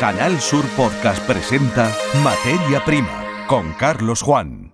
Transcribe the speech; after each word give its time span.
Canal 0.00 0.40
Sur 0.40 0.64
Podcast 0.78 1.22
presenta 1.26 1.94
Materia 2.24 2.82
Prima 2.86 3.46
con 3.46 3.74
Carlos 3.74 4.22
Juan. 4.22 4.72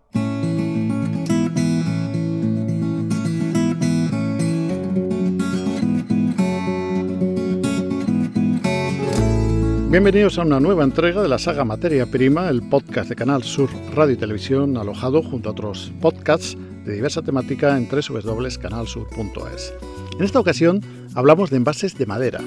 Bienvenidos 9.90 10.38
a 10.38 10.42
una 10.42 10.60
nueva 10.60 10.84
entrega 10.84 11.20
de 11.20 11.26
la 11.26 11.40
saga 11.40 11.64
Materia 11.64 12.06
Prima, 12.06 12.48
el 12.48 12.62
podcast 12.62 13.08
de 13.08 13.16
Canal 13.16 13.42
Sur 13.42 13.68
Radio 13.96 14.14
y 14.14 14.18
Televisión, 14.18 14.76
alojado 14.76 15.24
junto 15.24 15.48
a 15.48 15.52
otros 15.52 15.92
podcasts 16.00 16.56
de 16.84 16.94
diversa 16.94 17.22
temática 17.22 17.76
en 17.76 17.88
www.canalsur.es. 17.88 19.74
En 20.20 20.24
esta 20.24 20.38
ocasión 20.38 20.80
hablamos 21.16 21.50
de 21.50 21.56
envases 21.56 21.98
de 21.98 22.06
madera. 22.06 22.38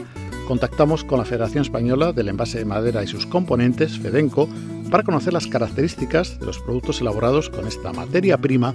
Contactamos 0.49 1.03
con 1.03 1.19
la 1.19 1.25
Federación 1.25 1.61
Española 1.61 2.11
del 2.11 2.27
Envase 2.27 2.57
de 2.57 2.65
Madera 2.65 3.03
y 3.03 3.07
sus 3.07 3.27
componentes, 3.27 3.99
FEDENCO, 3.99 4.49
para 4.89 5.03
conocer 5.03 5.31
las 5.31 5.45
características 5.45 6.39
de 6.39 6.47
los 6.47 6.57
productos 6.57 7.01
elaborados 7.01 7.51
con 7.51 7.67
esta 7.67 7.93
materia 7.93 8.35
prima 8.35 8.73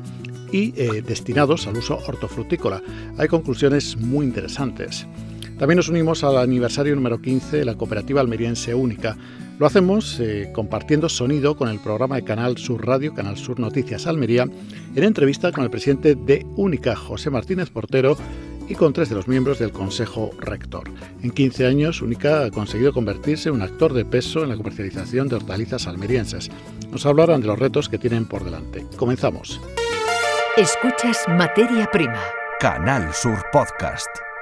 y 0.52 0.72
eh, 0.80 1.02
destinados 1.02 1.66
al 1.66 1.76
uso 1.76 1.98
hortofrutícola. 2.06 2.80
Hay 3.18 3.26
conclusiones 3.26 3.96
muy 3.96 4.24
interesantes. 4.24 5.04
También 5.58 5.78
nos 5.78 5.88
unimos 5.88 6.22
al 6.22 6.38
aniversario 6.38 6.94
número 6.94 7.20
15 7.20 7.56
de 7.56 7.64
la 7.64 7.74
cooperativa 7.74 8.20
almeriense 8.20 8.72
Única. 8.72 9.16
Lo 9.58 9.66
hacemos 9.66 10.20
eh, 10.20 10.50
compartiendo 10.52 11.08
sonido 11.08 11.56
con 11.56 11.68
el 11.68 11.80
programa 11.80 12.14
de 12.14 12.24
Canal 12.24 12.56
Sur 12.56 12.86
Radio, 12.86 13.14
Canal 13.14 13.36
Sur 13.36 13.58
Noticias 13.58 14.06
Almería, 14.06 14.46
en 14.94 15.02
entrevista 15.02 15.50
con 15.50 15.64
el 15.64 15.70
presidente 15.70 16.14
de 16.14 16.46
Única, 16.54 16.94
José 16.94 17.30
Martínez 17.30 17.70
Portero, 17.70 18.16
y 18.68 18.74
con 18.74 18.92
tres 18.92 19.08
de 19.08 19.14
los 19.14 19.28
miembros 19.28 19.58
del 19.58 19.72
Consejo 19.72 20.30
Rector. 20.38 20.90
En 21.22 21.30
15 21.30 21.66
años, 21.66 22.02
Única 22.02 22.44
ha 22.44 22.50
conseguido 22.50 22.92
convertirse 22.92 23.48
en 23.48 23.56
un 23.56 23.62
actor 23.62 23.92
de 23.92 24.04
peso 24.04 24.42
en 24.42 24.50
la 24.50 24.56
comercialización 24.56 25.28
de 25.28 25.36
hortalizas 25.36 25.86
almerienses. 25.86 26.50
Nos 26.90 27.06
hablarán 27.06 27.40
de 27.40 27.48
los 27.48 27.58
retos 27.58 27.88
que 27.88 27.98
tienen 27.98 28.26
por 28.26 28.44
delante. 28.44 28.86
Comenzamos. 28.96 29.60
Escuchas 30.56 31.24
Materia 31.28 31.90
Prima. 31.90 32.22
Canal 32.60 33.12
Sur 33.12 33.44
Podcast. 33.52 34.33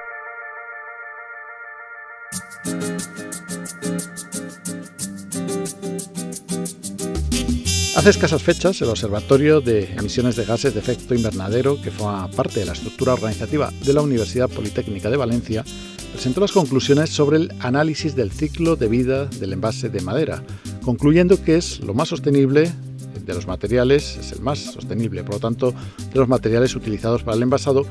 Hace 8.03 8.09
escasas 8.09 8.43
fechas, 8.43 8.81
el 8.81 8.89
Observatorio 8.89 9.61
de 9.61 9.85
Emisiones 9.97 10.35
de 10.35 10.43
Gases 10.43 10.73
de 10.73 10.81
Efecto 10.81 11.15
Invernadero, 11.15 11.81
que 11.81 11.89
forma 11.89 12.29
parte 12.29 12.59
de 12.59 12.65
la 12.65 12.73
estructura 12.73 13.13
organizativa 13.13 13.71
de 13.85 13.93
la 13.93 14.01
Universidad 14.01 14.49
Politécnica 14.49 15.09
de 15.09 15.15
Valencia, 15.15 15.63
presentó 16.11 16.41
las 16.41 16.51
conclusiones 16.51 17.11
sobre 17.11 17.37
el 17.37 17.53
análisis 17.61 18.13
del 18.13 18.29
ciclo 18.29 18.75
de 18.75 18.89
vida 18.89 19.27
del 19.27 19.53
envase 19.53 19.87
de 19.87 20.01
madera, 20.01 20.43
concluyendo 20.83 21.41
que 21.41 21.55
es 21.55 21.79
lo 21.79 21.93
más 21.93 22.09
sostenible 22.09 22.69
de 23.25 23.33
los 23.33 23.47
materiales, 23.47 24.17
es 24.17 24.33
el 24.33 24.41
más 24.41 24.59
sostenible, 24.59 25.23
por 25.23 25.35
lo 25.35 25.39
tanto, 25.39 25.73
de 26.11 26.19
los 26.19 26.27
materiales 26.27 26.75
utilizados 26.75 27.23
para 27.23 27.37
el 27.37 27.43
envasado, 27.43 27.85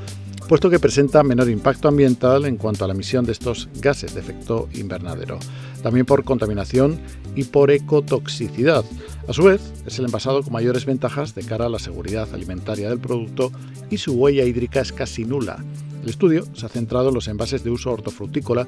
puesto 0.47 0.69
que 0.69 0.79
presenta 0.79 1.23
menor 1.23 1.49
impacto 1.49 1.89
ambiental 1.89 2.45
en 2.45 2.59
cuanto 2.59 2.85
a 2.85 2.89
la 2.89 2.93
emisión 2.93 3.25
de 3.25 3.33
estos 3.33 3.71
gases 3.77 4.13
de 4.13 4.21
efecto 4.21 4.69
invernadero, 4.75 5.39
también 5.83 6.05
por 6.05 6.23
contaminación 6.23 7.01
y 7.35 7.45
por 7.45 7.71
ecotoxicidad. 7.71 8.85
A 9.29 9.33
su 9.33 9.45
vez, 9.45 9.61
es 9.87 9.99
el 9.99 10.07
envasado 10.07 10.43
con 10.43 10.53
mayores 10.53 10.85
ventajas 10.85 11.35
de 11.35 11.45
cara 11.45 11.67
a 11.67 11.69
la 11.69 11.79
seguridad 11.79 12.29
alimentaria 12.35 12.89
del 12.89 12.99
producto 12.99 13.53
y 13.89 13.99
su 13.99 14.15
huella 14.15 14.45
hídrica 14.45 14.81
es 14.81 14.93
casi 14.93 15.25
nula. 15.25 15.65
El 16.03 16.09
estudio 16.09 16.45
se 16.55 16.67
ha 16.67 16.69
centrado 16.69 17.11
en 17.11 17.15
los 17.15 17.29
envases 17.29 17.63
de 17.63 17.71
uso 17.71 17.93
hortofrutícola, 17.93 18.67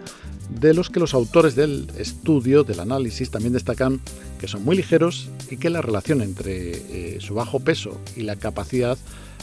de 0.48 0.72
los 0.72 0.90
que 0.90 1.00
los 1.00 1.12
autores 1.12 1.56
del 1.56 1.90
estudio, 1.98 2.62
del 2.62 2.78
análisis, 2.78 3.30
también 3.30 3.52
destacan 3.52 4.00
que 4.38 4.46
son 4.46 4.64
muy 4.64 4.76
ligeros 4.76 5.28
y 5.50 5.56
que 5.56 5.70
la 5.70 5.82
relación 5.82 6.22
entre 6.22 7.16
eh, 7.16 7.20
su 7.20 7.34
bajo 7.34 7.58
peso 7.58 8.00
y 8.14 8.22
la 8.22 8.36
capacidad 8.36 8.96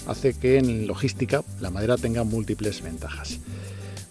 hace 0.07 0.33
que 0.33 0.57
en 0.57 0.87
logística 0.87 1.43
la 1.59 1.69
madera 1.69 1.97
tenga 1.97 2.23
múltiples 2.23 2.81
ventajas. 2.81 3.39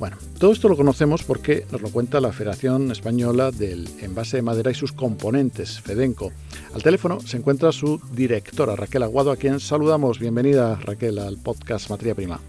Bueno, 0.01 0.17
todo 0.39 0.53
esto 0.53 0.71
lo 0.71 0.79
conocemos 0.79 1.25
porque 1.25 1.67
nos 1.71 1.83
lo 1.83 1.91
cuenta 1.91 2.23
la 2.23 2.33
Federación 2.33 2.91
Española 2.91 3.51
del 3.51 3.87
Envase 4.01 4.39
de 4.39 4.43
Madera 4.43 4.71
y 4.71 4.75
sus 4.75 4.93
componentes, 4.93 5.79
FEDENCO. 5.83 6.33
Al 6.75 6.83
teléfono 6.83 7.21
se 7.21 7.37
encuentra 7.37 7.71
su 7.71 8.01
directora, 8.11 8.77
Raquel 8.77 9.03
Aguado, 9.03 9.31
a 9.31 9.37
quien 9.37 9.61
saludamos. 9.61 10.19
Bienvenida, 10.19 10.77
Raquel, 10.77 11.19
al 11.19 11.37
podcast 11.37 11.91
Materia 11.91 12.15
Prima. 12.15 12.41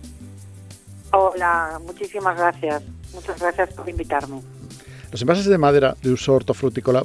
Hola, 1.12 1.78
muchísimas 1.86 2.38
gracias. 2.38 2.84
Muchas 3.14 3.38
gracias 3.38 3.74
por 3.74 3.90
invitarme. 3.90 4.42
Los 5.12 5.22
envases 5.22 5.48
de 5.48 5.58
madera 5.58 5.98
de 6.02 6.10
uso 6.10 6.34
hortofrutícola 6.34 7.04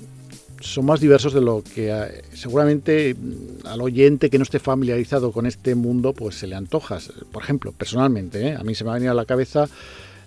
son 0.60 0.86
más 0.86 1.00
diversos 1.00 1.34
de 1.34 1.40
lo 1.40 1.64
que 1.64 1.90
eh, 1.90 2.22
seguramente 2.34 3.14
mm, 3.14 3.66
al 3.66 3.80
oyente 3.80 4.30
que 4.30 4.38
no 4.38 4.44
esté 4.44 4.60
familiarizado 4.60 5.32
con 5.32 5.44
este 5.44 5.74
mundo 5.74 6.12
pues 6.12 6.36
se 6.36 6.46
le 6.46 6.54
antoja. 6.54 6.98
Por 7.32 7.42
ejemplo, 7.42 7.72
personalmente, 7.72 8.46
¿eh? 8.46 8.54
a 8.54 8.62
mí 8.62 8.76
se 8.76 8.84
me 8.84 8.90
ha 8.90 8.94
venido 8.94 9.10
a 9.10 9.16
la 9.16 9.24
cabeza, 9.24 9.68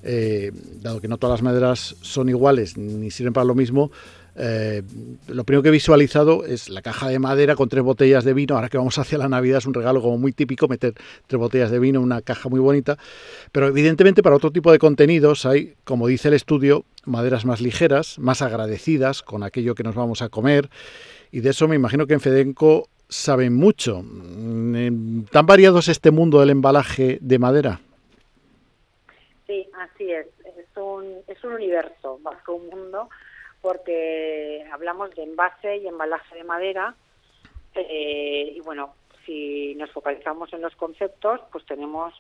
eh, 0.04 0.52
dado 0.82 1.02
que 1.02 1.08
no 1.08 1.18
todas 1.18 1.40
las 1.40 1.44
maderas 1.44 1.96
son 2.02 2.30
iguales 2.30 2.78
ni 2.78 3.12
sirven 3.12 3.34
para 3.34 3.46
lo 3.46 3.56
mismo, 3.56 3.92
eh, 4.42 4.84
lo 5.28 5.44
primero 5.44 5.62
que 5.62 5.68
he 5.68 5.72
visualizado 5.72 6.46
es 6.46 6.70
la 6.70 6.82
caja 6.82 7.10
de 7.10 7.20
madera 7.20 7.56
con 7.56 7.68
tres 7.68 7.84
botellas 7.84 8.24
de 8.24 8.34
vino. 8.34 8.56
Ahora 8.56 8.70
que 8.70 8.78
vamos 8.78 8.98
hacia 8.98 9.18
la 9.18 9.28
Navidad 9.28 9.58
es 9.58 9.66
un 9.66 9.74
regalo 9.74 10.02
como 10.02 10.18
muy 10.18 10.32
típico 10.32 10.70
meter 10.70 10.94
tres 11.28 11.40
botellas 11.40 11.72
de 11.72 11.80
vino 11.80 12.00
en 12.00 12.06
una 12.06 12.22
caja 12.22 12.48
muy 12.48 12.62
bonita. 12.62 12.98
Pero 13.52 13.68
evidentemente 13.68 14.24
para 14.24 14.38
otro 14.38 14.52
tipo 14.52 14.72
de 14.72 14.80
contenidos 14.80 15.46
hay, 15.46 15.74
como 15.84 16.08
dice 16.08 16.30
el 16.30 16.36
estudio, 16.36 16.86
maderas 17.06 17.44
más 17.44 17.60
ligeras, 17.60 18.18
más 18.18 18.42
agradecidas 18.42 19.24
con 19.24 19.44
aquello 19.44 19.76
que 19.76 19.84
nos 19.84 19.96
vamos 19.96 20.22
a 20.22 20.30
comer. 20.30 20.70
Y 21.32 21.42
de 21.42 21.50
eso 21.50 21.68
me 21.68 21.76
imagino 21.76 22.08
que 22.08 22.14
en 22.14 22.22
Fedenco 22.22 22.88
saben 23.10 23.54
mucho. 23.56 24.04
Mm, 24.04 25.24
¿Tan 25.32 25.46
variado 25.46 25.80
es 25.80 25.90
este 25.90 26.12
mundo 26.12 26.40
del 26.40 26.52
embalaje 26.52 27.20
de 27.22 27.40
madera? 27.40 27.82
Sí, 29.50 29.68
así 29.74 30.12
es. 30.12 30.28
Es 30.46 30.78
un, 30.78 31.24
es 31.26 31.44
un 31.44 31.54
universo 31.54 32.20
más 32.20 32.40
que 32.44 32.52
un 32.52 32.68
mundo 32.68 33.10
porque 33.64 34.64
hablamos 34.72 35.10
de 35.16 35.24
envase 35.24 35.78
y 35.78 35.88
embalaje 35.88 36.36
de 36.36 36.44
madera 36.44 36.94
eh, 37.74 38.54
y 38.56 38.60
bueno, 38.60 38.94
si 39.26 39.74
nos 39.74 39.90
focalizamos 39.90 40.54
en 40.54 40.62
los 40.62 40.76
conceptos, 40.76 41.42
pues 41.52 41.66
tenemos 41.66 42.14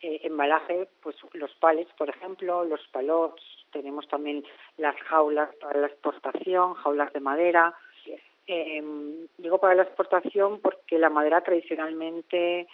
eh, 0.00 0.22
embalaje, 0.24 0.88
pues 1.02 1.16
los 1.34 1.52
palets, 1.56 1.92
por 1.98 2.08
ejemplo, 2.08 2.64
los 2.64 2.80
palots, 2.88 3.42
tenemos 3.72 4.08
también 4.08 4.42
las 4.78 4.96
jaulas 5.02 5.54
para 5.56 5.80
la 5.80 5.88
exportación, 5.88 6.72
jaulas 6.76 7.12
de 7.12 7.20
madera. 7.20 7.74
Eh, 8.46 8.82
digo 9.36 9.58
para 9.58 9.74
la 9.74 9.82
exportación 9.82 10.60
porque 10.60 10.98
la 10.98 11.10
madera 11.10 11.42
tradicionalmente 11.42 12.66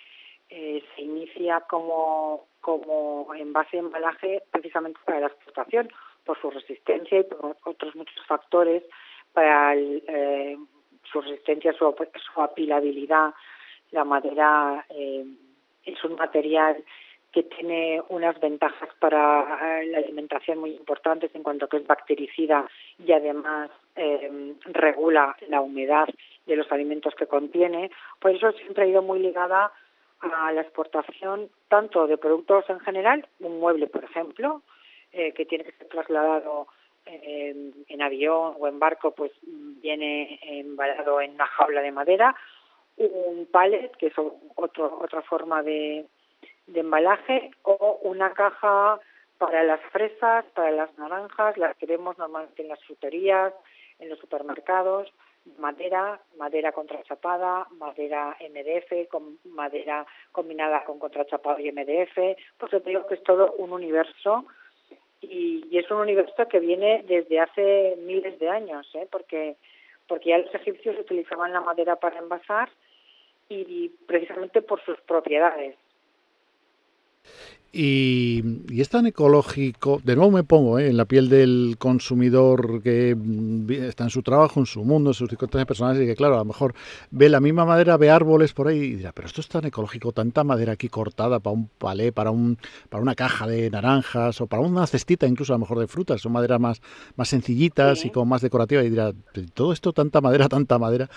eh, 0.48 0.84
se 0.94 1.02
inicia 1.02 1.60
como, 1.62 2.46
como 2.66 3.32
envase 3.32 3.76
de 3.76 3.84
embalaje 3.84 4.42
precisamente 4.50 4.98
para 5.04 5.20
la 5.20 5.26
exportación 5.28 5.88
por 6.24 6.36
su 6.40 6.50
resistencia 6.50 7.20
y 7.20 7.22
por 7.22 7.56
otros 7.62 7.94
muchos 7.94 8.26
factores 8.26 8.82
para 9.32 9.76
eh, 9.76 10.58
su 11.04 11.20
resistencia, 11.20 11.72
su, 11.74 11.94
su, 12.34 12.42
apilabilidad. 12.42 13.34
La 13.92 14.02
madera 14.04 14.84
eh, 14.90 15.24
es 15.84 16.04
un 16.04 16.16
material 16.16 16.82
que 17.30 17.44
tiene 17.44 18.02
unas 18.08 18.40
ventajas 18.40 18.88
para 18.98 19.80
eh, 19.80 19.86
la 19.86 19.98
alimentación 19.98 20.58
muy 20.58 20.70
importantes 20.70 21.32
en 21.36 21.44
cuanto 21.44 21.68
que 21.68 21.76
es 21.76 21.86
bactericida 21.86 22.68
y 22.98 23.12
además 23.12 23.70
eh, 23.94 24.56
regula 24.64 25.36
la 25.48 25.60
humedad 25.60 26.08
de 26.46 26.56
los 26.56 26.72
alimentos 26.72 27.14
que 27.14 27.28
contiene. 27.28 27.92
Por 28.18 28.32
eso 28.32 28.50
siempre 28.52 28.82
ha 28.82 28.88
ido 28.88 29.02
muy 29.02 29.20
ligada 29.20 29.70
a 30.20 30.52
la 30.52 30.62
exportación 30.62 31.50
tanto 31.68 32.06
de 32.06 32.18
productos 32.18 32.64
en 32.68 32.80
general, 32.80 33.26
un 33.40 33.60
mueble, 33.60 33.86
por 33.86 34.04
ejemplo, 34.04 34.62
eh, 35.12 35.32
que 35.32 35.46
tiene 35.46 35.64
que 35.64 35.72
ser 35.72 35.88
trasladado 35.88 36.68
en 37.08 38.02
avión 38.02 38.54
o 38.58 38.66
en 38.66 38.80
barco, 38.80 39.12
pues 39.12 39.30
viene 39.42 40.40
embalado 40.42 41.20
en 41.20 41.34
una 41.34 41.46
jaula 41.46 41.80
de 41.80 41.92
madera, 41.92 42.34
un 42.96 43.46
pallet, 43.50 43.92
que 43.96 44.08
es 44.08 44.14
otro, 44.56 44.98
otra 45.00 45.22
forma 45.22 45.62
de, 45.62 46.06
de 46.66 46.80
embalaje, 46.80 47.50
o 47.62 48.00
una 48.02 48.32
caja 48.32 48.98
para 49.38 49.62
las 49.64 49.80
fresas, 49.92 50.44
para 50.54 50.70
las 50.70 50.96
naranjas, 50.98 51.56
las 51.58 51.76
que 51.76 51.86
vemos 51.86 52.16
normalmente 52.18 52.62
en 52.62 52.68
las 52.68 52.82
fruterías, 52.84 53.52
en 53.98 54.08
los 54.08 54.18
supermercados, 54.18 55.12
madera, 55.58 56.20
madera 56.36 56.72
contrachapada, 56.72 57.66
madera 57.78 58.36
MDF, 58.40 59.08
con 59.08 59.38
madera 59.44 60.06
combinada 60.32 60.84
con 60.84 60.98
contrachapado 60.98 61.58
y 61.58 61.72
MDF, 61.72 62.36
pues 62.58 62.72
yo 62.72 62.80
digo 62.80 63.06
que 63.06 63.14
es 63.14 63.22
todo 63.22 63.52
un 63.58 63.72
universo 63.72 64.44
y, 65.20 65.76
es 65.76 65.90
un 65.90 65.98
universo 65.98 66.48
que 66.48 66.60
viene 66.60 67.04
desde 67.06 67.40
hace 67.40 67.96
miles 67.98 68.38
de 68.38 68.48
años, 68.48 68.88
¿eh? 68.94 69.06
porque, 69.10 69.56
porque 70.08 70.30
ya 70.30 70.38
los 70.38 70.54
egipcios 70.54 70.98
utilizaban 70.98 71.52
la 71.52 71.60
madera 71.60 71.96
para 71.96 72.18
envasar 72.18 72.70
y, 73.48 73.88
precisamente 74.06 74.62
por 74.62 74.82
sus 74.84 75.00
propiedades. 75.02 75.76
Y, 77.72 78.42
es 78.80 78.88
tan 78.88 79.06
ecológico, 79.06 80.00
de 80.02 80.16
nuevo 80.16 80.30
me 80.30 80.44
pongo 80.44 80.78
¿eh? 80.78 80.88
en 80.88 80.96
la 80.96 81.04
piel 81.04 81.28
del 81.28 81.76
consumidor 81.78 82.82
que 82.82 83.14
mm, 83.14 83.70
está 83.70 84.04
en 84.04 84.10
su 84.10 84.22
trabajo, 84.22 84.60
en 84.60 84.66
su 84.66 84.82
mundo, 84.84 85.10
en 85.10 85.14
sus 85.14 85.28
circunstancias 85.28 85.66
personales 85.66 86.02
y 86.02 86.06
que 86.06 86.16
claro, 86.16 86.36
a 86.36 86.38
lo 86.38 86.44
mejor 86.46 86.74
ve 87.10 87.28
la 87.28 87.40
misma 87.40 87.66
madera, 87.66 87.96
ve 87.96 88.10
árboles 88.10 88.52
por 88.54 88.68
ahí 88.68 88.78
y 88.78 88.94
dirá, 88.96 89.12
pero 89.12 89.26
esto 89.26 89.40
es 89.40 89.48
tan 89.48 89.64
ecológico, 89.66 90.12
tanta 90.12 90.42
madera 90.44 90.72
aquí 90.72 90.88
cortada 90.88 91.38
para 91.40 91.54
un 91.54 91.68
palé, 91.68 92.12
para 92.12 92.30
un 92.30 92.56
para 92.88 93.02
una 93.02 93.14
caja 93.14 93.46
de 93.46 93.68
naranjas 93.68 94.40
o 94.40 94.46
para 94.46 94.62
una 94.62 94.86
cestita 94.86 95.26
incluso 95.26 95.52
a 95.52 95.56
lo 95.56 95.60
mejor 95.60 95.78
de 95.78 95.86
frutas, 95.86 96.20
son 96.22 96.32
maderas 96.32 96.60
más, 96.60 96.80
más 97.16 97.28
sencillitas 97.28 98.04
y 98.04 98.10
como 98.10 98.26
más 98.26 98.42
decorativas 98.42 98.86
y 98.86 98.90
dirá, 98.90 99.12
todo 99.54 99.72
esto, 99.72 99.92
tanta 99.92 100.20
madera, 100.20 100.48
tanta 100.48 100.78
madera, 100.78 101.10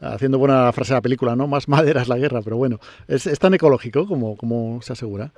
haciendo 0.00 0.38
buena 0.38 0.72
frase 0.72 0.92
de 0.94 0.98
la 0.98 1.02
película, 1.02 1.36
¿no? 1.36 1.46
Más 1.48 1.68
madera 1.68 2.02
es 2.02 2.08
la 2.08 2.16
guerra, 2.16 2.40
pero 2.42 2.56
bueno, 2.56 2.78
es, 3.08 3.26
es 3.26 3.38
tan 3.38 3.54
ecológico 3.54 4.06
como, 4.06 4.36
como 4.36 4.80
se 4.82 4.92
asegura. 4.92 5.32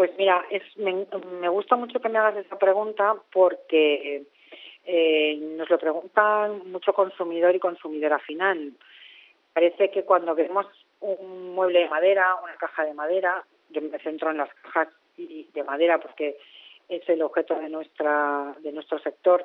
Pues 0.00 0.16
mira, 0.16 0.46
es, 0.48 0.62
me, 0.78 1.48
gusta 1.50 1.76
mucho 1.76 2.00
que 2.00 2.08
me 2.08 2.16
hagas 2.16 2.34
esa 2.38 2.58
pregunta 2.58 3.16
porque 3.30 4.22
eh, 4.86 5.38
nos 5.58 5.68
lo 5.68 5.78
preguntan 5.78 6.70
mucho 6.72 6.94
consumidor 6.94 7.54
y 7.54 7.58
consumidora 7.58 8.18
final. 8.18 8.72
Parece 9.52 9.90
que 9.90 10.04
cuando 10.04 10.34
vemos 10.34 10.64
un 11.00 11.54
mueble 11.54 11.80
de 11.80 11.90
madera, 11.90 12.34
una 12.42 12.54
caja 12.54 12.86
de 12.86 12.94
madera, 12.94 13.44
yo 13.68 13.82
me 13.82 13.98
centro 13.98 14.30
en 14.30 14.38
las 14.38 14.48
cajas 14.62 14.88
de 15.18 15.64
madera 15.64 16.00
porque 16.00 16.38
es 16.88 17.06
el 17.06 17.20
objeto 17.20 17.56
de 17.56 17.68
nuestra 17.68 18.54
de 18.60 18.72
nuestro 18.72 18.98
sector, 19.00 19.44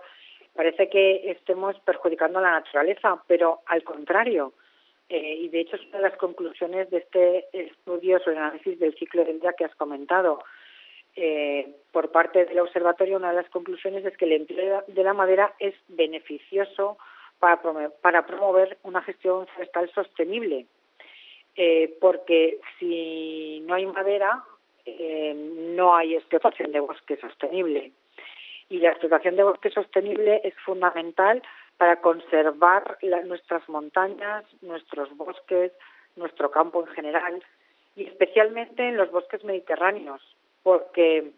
parece 0.56 0.88
que 0.88 1.32
estemos 1.32 1.78
perjudicando 1.82 2.40
la 2.40 2.52
naturaleza, 2.52 3.22
pero 3.28 3.60
al 3.66 3.84
contrario, 3.84 4.54
eh, 5.10 5.36
y 5.42 5.50
de 5.50 5.62
hecho 5.62 5.76
es 5.76 5.84
una 5.88 5.98
de 5.98 6.10
las 6.10 6.18
conclusiones 6.18 6.90
de 6.90 6.98
este 6.98 7.46
estudio 7.54 8.20
sobre 8.20 8.38
el 8.38 8.44
análisis 8.44 8.80
del 8.80 8.96
ciclo 8.96 9.24
del 9.24 9.40
día 9.40 9.54
que 9.54 9.66
has 9.66 9.76
comentado. 9.76 10.44
Eh, 11.16 11.76
por 11.92 12.12
parte 12.12 12.46
del 12.46 12.60
observatorio, 12.60 13.18
una 13.18 13.30
de 13.30 13.42
las 13.42 13.50
conclusiones 13.50 14.04
es 14.04 14.18
que 14.18 14.26
el 14.26 14.34
empleo 14.34 14.84
de 14.88 15.04
la 15.04 15.14
madera 15.14 15.54
es 15.60 15.76
beneficioso 15.88 16.98
para 17.40 17.62
promover, 17.62 17.92
para 18.02 18.26
promover 18.26 18.78
una 18.84 19.02
gestión 19.02 19.46
forestal 19.48 19.90
sostenible, 19.94 20.66
eh, 21.56 21.96
porque 22.02 22.60
si 22.80 23.62
no 23.66 23.76
hay 23.76 23.86
madera, 23.86 24.44
no 24.86 25.96
hay 25.96 26.16
explotación 26.16 26.72
de 26.72 26.80
bosque 26.80 27.18
sostenible. 27.18 27.92
Y 28.70 28.78
la 28.80 28.90
explotación 28.90 29.36
de 29.36 29.44
bosque 29.44 29.70
sostenible 29.72 30.42
es 30.44 30.54
fundamental 30.64 31.42
para 31.78 32.02
conservar 32.02 32.98
nuestras 33.26 33.68
montañas, 33.68 34.46
nuestros 34.62 35.16
bosques, 35.18 35.72
nuestro 36.16 36.52
campo 36.52 36.82
en 36.82 36.94
general 36.94 37.44
y 37.96 38.06
especialmente 38.06 38.88
en 38.88 38.98
los 38.98 39.12
bosques 39.12 39.44
mediterráneos, 39.44 40.22
porque 40.64 41.32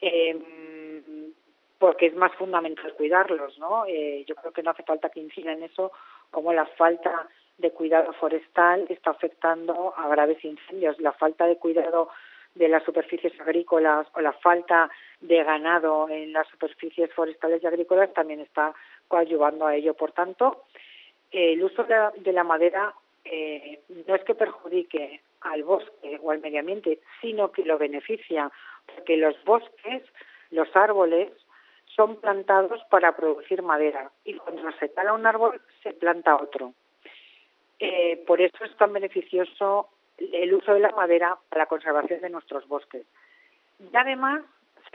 em, 0.00 1.32
porque 1.78 2.06
es 2.06 2.14
más 2.14 2.32
fundamental 2.36 2.94
cuidarlos, 2.94 3.58
¿no? 3.58 3.84
Eh, 3.86 4.24
yo 4.26 4.34
creo 4.36 4.52
que 4.52 4.62
no 4.62 4.70
hace 4.70 4.84
falta 4.84 5.10
que 5.10 5.20
incida 5.20 5.52
en 5.52 5.62
eso, 5.64 5.92
como 6.30 6.52
la 6.52 6.64
falta 6.64 7.28
de 7.58 7.70
cuidado 7.72 8.12
forestal 8.14 8.86
está 8.88 9.10
afectando 9.10 9.92
a 9.96 10.08
graves 10.08 10.42
incendios, 10.44 10.98
la 11.00 11.12
falta 11.12 11.46
de 11.46 11.56
cuidado 11.56 12.08
de 12.54 12.68
las 12.68 12.84
superficies 12.84 13.38
agrícolas 13.40 14.06
o 14.14 14.20
la 14.20 14.32
falta 14.32 14.90
de 15.20 15.42
ganado 15.42 16.08
en 16.08 16.32
las 16.32 16.48
superficies 16.48 17.12
forestales 17.12 17.62
y 17.62 17.66
agrícolas 17.66 18.12
también 18.14 18.40
está 18.40 18.74
coadyuvando 19.08 19.66
a 19.66 19.76
ello. 19.76 19.94
Por 19.94 20.12
tanto, 20.12 20.64
el 21.30 21.62
uso 21.62 21.84
de 21.84 22.32
la, 22.32 22.44
madera 22.44 22.94
eh, 23.24 23.80
no 24.06 24.14
es 24.14 24.24
que 24.24 24.34
perjudique 24.34 25.20
al 25.40 25.62
bosque 25.64 26.18
o 26.22 26.30
al 26.30 26.40
medio 26.40 26.60
ambiente, 26.60 27.00
sino 27.20 27.52
que 27.52 27.64
lo 27.64 27.78
beneficia, 27.78 28.50
porque 28.86 29.16
los 29.16 29.42
bosques, 29.44 30.02
los 30.50 30.74
árboles, 30.74 31.30
son 31.86 32.16
plantados 32.16 32.82
para 32.90 33.14
producir 33.14 33.62
madera 33.62 34.10
y 34.24 34.34
cuando 34.34 34.70
se 34.72 34.88
tala 34.88 35.12
un 35.12 35.26
árbol 35.26 35.60
se 35.82 35.92
planta 35.92 36.36
otro. 36.36 36.72
Eh, 37.78 38.22
por 38.26 38.40
eso 38.40 38.64
es 38.64 38.76
tan 38.76 38.92
beneficioso 38.92 39.88
el 40.18 40.54
uso 40.54 40.74
de 40.74 40.80
la 40.80 40.90
madera 40.90 41.36
para 41.48 41.64
la 41.64 41.68
conservación 41.68 42.20
de 42.20 42.30
nuestros 42.30 42.66
bosques. 42.66 43.04
Y 43.80 43.96
además 43.96 44.42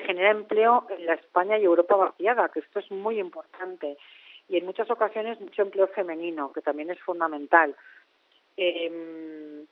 genera 0.06 0.32
empleo 0.32 0.86
en 0.90 1.06
la 1.06 1.14
España 1.14 1.58
y 1.58 1.64
Europa 1.64 1.96
vaciada, 1.96 2.50
que 2.50 2.60
esto 2.60 2.80
es 2.80 2.92
muy 2.92 3.20
importante. 3.20 3.98
Y 4.48 4.58
en 4.58 4.66
muchas 4.66 4.90
ocasiones 4.90 5.40
mucho 5.40 5.62
empleo 5.62 5.88
femenino, 5.88 6.52
que 6.52 6.62
también 6.62 6.90
es 6.90 7.00
fundamental. 7.02 7.76
Em, 8.58 9.66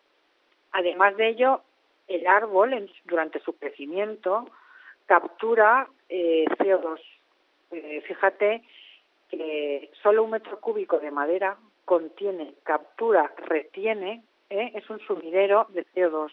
además 0.72 1.18
de 1.18 1.30
ello, 1.30 1.62
el 2.08 2.26
árbol, 2.28 2.90
durante 3.06 3.40
su 3.40 3.58
crecimiento, 3.58 4.50
captura 5.06 5.88
eh, 6.10 6.46
CO2. 6.60 7.00
Eh, 7.72 8.02
fíjate 8.08 8.64
que 9.30 9.92
solo 10.02 10.24
un 10.24 10.32
metro 10.32 10.60
cúbico 10.60 11.00
de 11.00 11.12
madera 11.12 11.58
contiene, 11.86 12.54
captura, 12.64 13.34
retiene 13.38 14.24
¿eh? 14.50 14.72
es 14.76 14.90
un 14.90 15.00
sumidero 15.00 15.68
de 15.70 15.86
CO2 15.94 16.32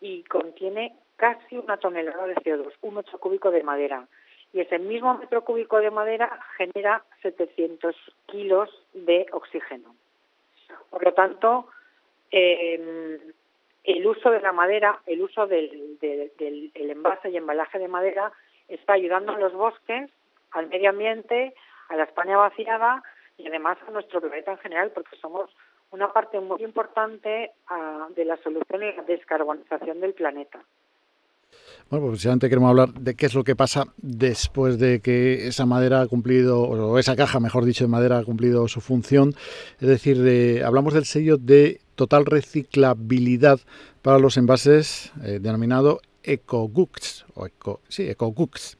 y 0.00 0.22
contiene 0.24 0.94
casi 1.20 1.58
una 1.58 1.76
tonelada 1.76 2.26
de 2.26 2.34
CO2, 2.36 2.72
un 2.80 2.94
metro 2.94 3.18
cúbico 3.18 3.50
de 3.50 3.62
madera. 3.62 4.08
Y 4.54 4.60
ese 4.60 4.78
mismo 4.78 5.18
metro 5.18 5.44
cúbico 5.44 5.78
de 5.78 5.90
madera 5.90 6.40
genera 6.56 7.04
700 7.20 7.94
kilos 8.24 8.70
de 8.94 9.26
oxígeno. 9.32 9.94
Por 10.88 11.04
lo 11.04 11.12
tanto, 11.12 11.68
em, 12.30 13.18
el 13.84 14.06
uso 14.06 14.30
de 14.30 14.40
la 14.40 14.52
madera, 14.52 14.98
el 15.04 15.20
uso 15.20 15.46
del, 15.46 15.98
del 16.00 16.90
envase 16.90 17.28
y 17.28 17.36
embalaje 17.36 17.78
de 17.78 17.88
madera 17.88 18.32
está 18.68 18.94
ayudando 18.94 19.32
a 19.32 19.38
los 19.38 19.52
bosques, 19.52 20.10
al 20.52 20.68
medio 20.68 20.88
ambiente, 20.88 21.54
a 21.90 21.96
la 21.96 22.04
España 22.04 22.38
vaciada 22.38 23.02
y 23.36 23.46
además 23.46 23.76
a 23.86 23.90
nuestro 23.90 24.22
planeta 24.22 24.52
en 24.52 24.58
general, 24.58 24.90
porque 24.92 25.16
somos 25.16 25.50
una 25.90 26.12
parte 26.14 26.40
muy 26.40 26.62
importante 26.62 27.50
ah, 27.68 28.08
de 28.16 28.24
la 28.24 28.38
solución 28.38 28.82
y 28.82 28.92
la 28.92 29.02
descarbonización 29.02 30.00
del 30.00 30.14
planeta. 30.14 30.64
Bueno, 31.88 32.06
pues 32.06 32.12
precisamente 32.12 32.48
queremos 32.48 32.70
hablar 32.70 32.94
de 32.94 33.14
qué 33.14 33.26
es 33.26 33.34
lo 33.34 33.42
que 33.42 33.56
pasa 33.56 33.86
después 33.96 34.78
de 34.78 35.00
que 35.00 35.48
esa 35.48 35.66
madera 35.66 36.02
ha 36.02 36.06
cumplido, 36.06 36.62
o 36.62 36.98
esa 36.98 37.16
caja, 37.16 37.40
mejor 37.40 37.64
dicho, 37.64 37.82
de 37.84 37.88
madera 37.88 38.18
ha 38.18 38.24
cumplido 38.24 38.68
su 38.68 38.80
función. 38.80 39.34
Es 39.80 39.88
decir, 39.88 40.62
hablamos 40.64 40.94
del 40.94 41.04
sello 41.04 41.36
de 41.36 41.80
total 41.96 42.26
reciclabilidad 42.26 43.60
para 44.02 44.18
los 44.18 44.36
envases 44.36 45.12
eh, 45.24 45.38
denominado 45.40 46.00
EcoGoods, 46.22 47.26
o 47.34 47.46
eco, 47.46 47.80
sí, 47.88 48.08
EcoGoods. 48.08 48.78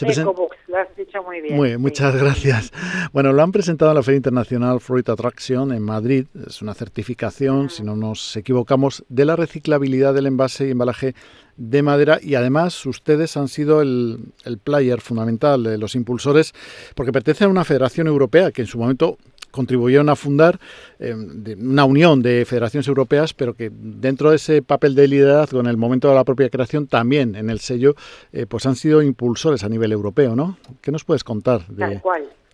EcoBooks, 0.00 0.56
lo 0.74 0.80
has 0.80 0.96
dicho 0.96 1.22
muy 1.22 1.40
bien. 1.40 1.80
muchas 1.80 2.16
gracias. 2.16 2.72
Bueno, 3.12 3.32
lo 3.32 3.42
han 3.42 3.52
presentado 3.52 3.92
en 3.92 3.96
la 3.96 4.02
Feria 4.02 4.16
Internacional 4.16 4.80
Fruit 4.80 5.08
Attraction 5.08 5.72
en 5.72 5.82
Madrid. 5.82 6.26
Es 6.46 6.62
una 6.62 6.74
certificación, 6.74 7.70
si 7.70 7.84
no 7.84 7.94
nos 7.94 8.36
equivocamos, 8.36 9.04
de 9.08 9.24
la 9.24 9.36
reciclabilidad 9.36 10.14
del 10.14 10.26
envase 10.26 10.66
y 10.66 10.72
embalaje 10.72 11.14
de 11.56 11.82
madera 11.82 12.18
y 12.20 12.34
además 12.34 12.84
ustedes 12.86 13.36
han 13.36 13.46
sido 13.46 13.80
el, 13.80 14.32
el 14.44 14.58
player 14.58 15.00
fundamental, 15.00 15.62
de 15.62 15.78
los 15.78 15.94
impulsores, 15.94 16.52
porque 16.96 17.12
pertenecen 17.12 17.46
a 17.46 17.50
una 17.50 17.64
federación 17.64 18.08
europea 18.08 18.50
que 18.50 18.62
en 18.62 18.66
su 18.66 18.78
momento 18.78 19.18
contribuyeron 19.54 20.08
a 20.08 20.16
fundar 20.16 20.58
eh, 20.98 21.14
una 21.14 21.84
unión 21.84 22.22
de 22.22 22.44
federaciones 22.44 22.88
europeas, 22.88 23.32
pero 23.32 23.54
que 23.54 23.70
dentro 23.72 24.30
de 24.30 24.36
ese 24.36 24.62
papel 24.62 24.94
de 24.96 25.06
liderazgo 25.06 25.60
en 25.60 25.66
el 25.66 25.76
momento 25.76 26.08
de 26.08 26.16
la 26.16 26.24
propia 26.24 26.50
creación, 26.50 26.88
también 26.88 27.36
en 27.36 27.48
el 27.50 27.60
sello, 27.60 27.94
eh, 28.32 28.46
pues 28.46 28.66
han 28.66 28.74
sido 28.74 29.00
impulsores 29.00 29.62
a 29.62 29.68
nivel 29.68 29.92
europeo, 29.92 30.34
¿no? 30.34 30.58
¿Qué 30.82 30.90
nos 30.90 31.04
puedes 31.04 31.22
contar 31.22 31.60
de, 31.68 32.00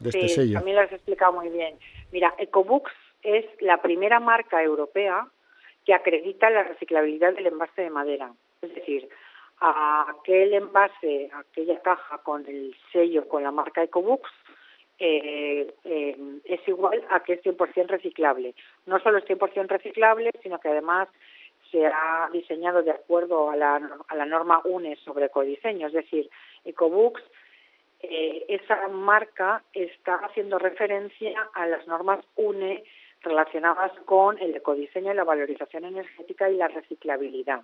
este 0.05 0.29
sello? 0.29 0.55
También 0.55 0.77
lo 0.77 0.83
has 0.83 0.93
explicado 0.93 1.33
muy 1.33 1.49
bien. 1.49 1.75
Mira, 2.13 2.35
EcoBooks 2.39 2.93
es 3.23 3.47
la 3.61 3.81
primera 3.81 4.21
marca 4.21 4.63
europea 4.63 5.27
que 5.87 5.95
acredita 5.95 6.51
la 6.51 6.65
reciclabilidad 6.65 7.35
del 7.35 7.47
envase 7.47 7.83
de 7.83 7.91
madera. 7.91 8.33
Es 8.61 8.75
decir, 8.75 9.09
aquel 9.61 10.53
envase, 10.53 11.31
aquella 11.33 11.81
caja 11.81 12.19
con 12.19 12.47
el 12.47 12.77
sello, 12.93 13.27
con 13.27 13.43
la 13.43 13.51
marca 13.51 13.83
EcoBooks, 13.83 14.31
eh, 15.01 15.75
eh, 15.85 16.17
es 16.45 16.69
igual 16.69 17.03
a 17.09 17.21
que 17.21 17.33
es 17.33 17.43
100% 17.43 17.87
reciclable. 17.87 18.55
No 18.87 19.01
solo 19.01 19.19
es 19.19 19.25
100% 19.25 19.67
reciclable, 19.67 20.31
sino 20.43 20.61
que 20.61 20.69
además 20.69 21.09
se 21.71 21.87
ha 21.87 22.29
diseñado 22.33 22.83
de 22.83 22.91
acuerdo 22.91 23.51
a 23.51 23.57
la, 23.57 23.81
a 24.09 24.15
la 24.15 24.27
norma 24.27 24.61
UNE 24.65 24.97
sobre 24.97 25.27
ecodiseño, 25.27 25.87
es 25.87 25.95
decir, 25.95 26.29
EcoBooks, 26.65 27.23
eh, 28.03 28.45
esa 28.49 28.89
marca 28.89 29.63
está 29.73 30.17
haciendo 30.17 30.59
referencia 30.59 31.49
a 31.55 31.67
las 31.67 31.87
normas 31.87 32.25
UNE 32.37 32.85
relacionadas 33.23 33.93
con 34.05 34.39
el 34.39 34.55
ecodiseño, 34.57 35.15
la 35.15 35.25
valorización 35.25 35.85
energética 35.85 36.51
y 36.51 36.57
la 36.57 36.69
reciclabilidad. 36.69 37.63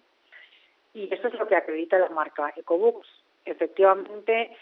Y 0.95 1.13
eso 1.13 1.29
es 1.29 1.35
lo 1.35 1.47
que 1.47 1.57
acredita 1.57 1.99
la 1.99 2.09
marca 2.11 2.53
EcoBooks. 2.57 3.09
Efectivamente, 3.45 4.57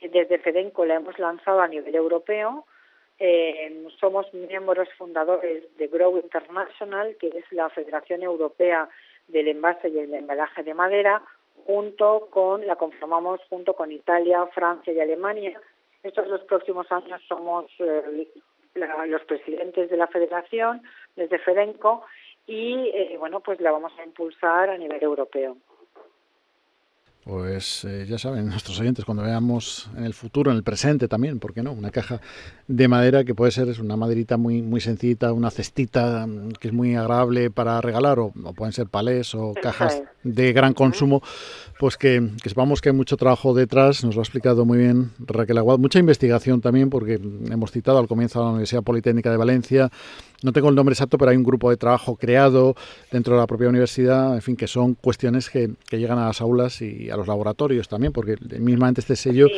desde 0.00 0.38
FEDENCO 0.38 0.84
la 0.84 0.96
hemos 0.96 1.18
lanzado 1.18 1.60
a 1.60 1.68
nivel 1.68 1.94
europeo. 1.94 2.66
Eh, 3.18 3.86
somos 3.98 4.32
miembros 4.34 4.88
fundadores 4.98 5.64
de 5.78 5.86
Grow 5.86 6.18
International, 6.18 7.16
que 7.18 7.28
es 7.28 7.44
la 7.50 7.70
Federación 7.70 8.22
Europea 8.22 8.88
del 9.28 9.48
envase 9.48 9.88
y 9.88 9.98
el 9.98 10.14
embalaje 10.14 10.62
de 10.62 10.74
madera, 10.74 11.22
junto 11.64 12.28
con, 12.30 12.66
la 12.66 12.76
conformamos 12.76 13.40
junto 13.48 13.74
con 13.74 13.90
Italia, 13.90 14.46
Francia 14.54 14.92
y 14.92 15.00
Alemania. 15.00 15.60
Estos 16.02 16.28
los 16.28 16.42
próximos 16.42 16.90
años 16.92 17.20
somos 17.26 17.66
eh, 17.78 18.28
los 18.74 19.22
presidentes 19.24 19.88
de 19.90 19.96
la 19.96 20.06
federación, 20.06 20.82
desde 21.16 21.38
FEDENCO, 21.38 22.04
y 22.46 22.90
eh, 22.94 23.16
bueno, 23.18 23.40
pues 23.40 23.60
la 23.60 23.72
vamos 23.72 23.92
a 23.98 24.04
impulsar 24.04 24.70
a 24.70 24.78
nivel 24.78 25.02
europeo. 25.02 25.56
Pues 27.26 27.84
eh, 27.84 28.06
ya 28.08 28.18
saben, 28.18 28.46
nuestros 28.50 28.78
oyentes, 28.78 29.04
cuando 29.04 29.24
veamos 29.24 29.90
en 29.96 30.04
el 30.04 30.14
futuro, 30.14 30.52
en 30.52 30.56
el 30.58 30.62
presente 30.62 31.08
también, 31.08 31.40
¿por 31.40 31.52
qué 31.52 31.60
no? 31.60 31.72
Una 31.72 31.90
caja 31.90 32.20
de 32.68 32.86
madera 32.86 33.24
que 33.24 33.34
puede 33.34 33.50
ser 33.50 33.68
es 33.68 33.80
una 33.80 33.96
maderita 33.96 34.36
muy 34.36 34.62
muy 34.62 34.80
sencillita, 34.80 35.32
una 35.32 35.50
cestita 35.50 36.24
mm, 36.24 36.52
que 36.52 36.68
es 36.68 36.74
muy 36.74 36.94
agradable 36.94 37.50
para 37.50 37.80
regalar, 37.80 38.20
o, 38.20 38.30
pueden 38.30 38.72
ser 38.72 38.86
palés 38.86 39.34
o 39.34 39.54
cajas 39.60 40.02
de 40.26 40.52
gran 40.52 40.74
consumo, 40.74 41.22
pues 41.78 41.96
que, 41.96 42.30
que, 42.42 42.48
sepamos 42.48 42.80
que 42.80 42.88
hay 42.88 42.94
mucho 42.94 43.16
trabajo 43.16 43.54
detrás, 43.54 44.04
nos 44.04 44.14
lo 44.14 44.20
ha 44.20 44.24
explicado 44.24 44.64
muy 44.64 44.78
bien 44.78 45.10
Raquel 45.18 45.58
Aguad, 45.58 45.78
mucha 45.78 45.98
investigación 45.98 46.60
también, 46.60 46.90
porque 46.90 47.14
hemos 47.14 47.70
citado 47.70 47.98
al 47.98 48.08
comienzo 48.08 48.40
a 48.40 48.44
la 48.44 48.50
Universidad 48.50 48.82
Politécnica 48.82 49.30
de 49.30 49.36
Valencia, 49.36 49.90
no 50.42 50.52
tengo 50.52 50.68
el 50.68 50.74
nombre 50.74 50.92
exacto, 50.92 51.16
pero 51.18 51.30
hay 51.30 51.36
un 51.36 51.44
grupo 51.44 51.70
de 51.70 51.76
trabajo 51.76 52.16
creado 52.16 52.74
dentro 53.10 53.34
de 53.34 53.40
la 53.40 53.46
propia 53.46 53.68
universidad, 53.68 54.34
en 54.34 54.42
fin, 54.42 54.56
que 54.56 54.66
son 54.66 54.94
cuestiones 54.94 55.48
que, 55.48 55.70
llegan 55.90 56.18
a 56.18 56.26
las 56.26 56.40
aulas 56.40 56.82
y 56.82 57.08
a 57.10 57.16
los 57.16 57.26
laboratorios 57.26 57.88
también, 57.88 58.12
porque 58.12 58.36
mismamente 58.58 59.00
este 59.00 59.16
sello 59.16 59.48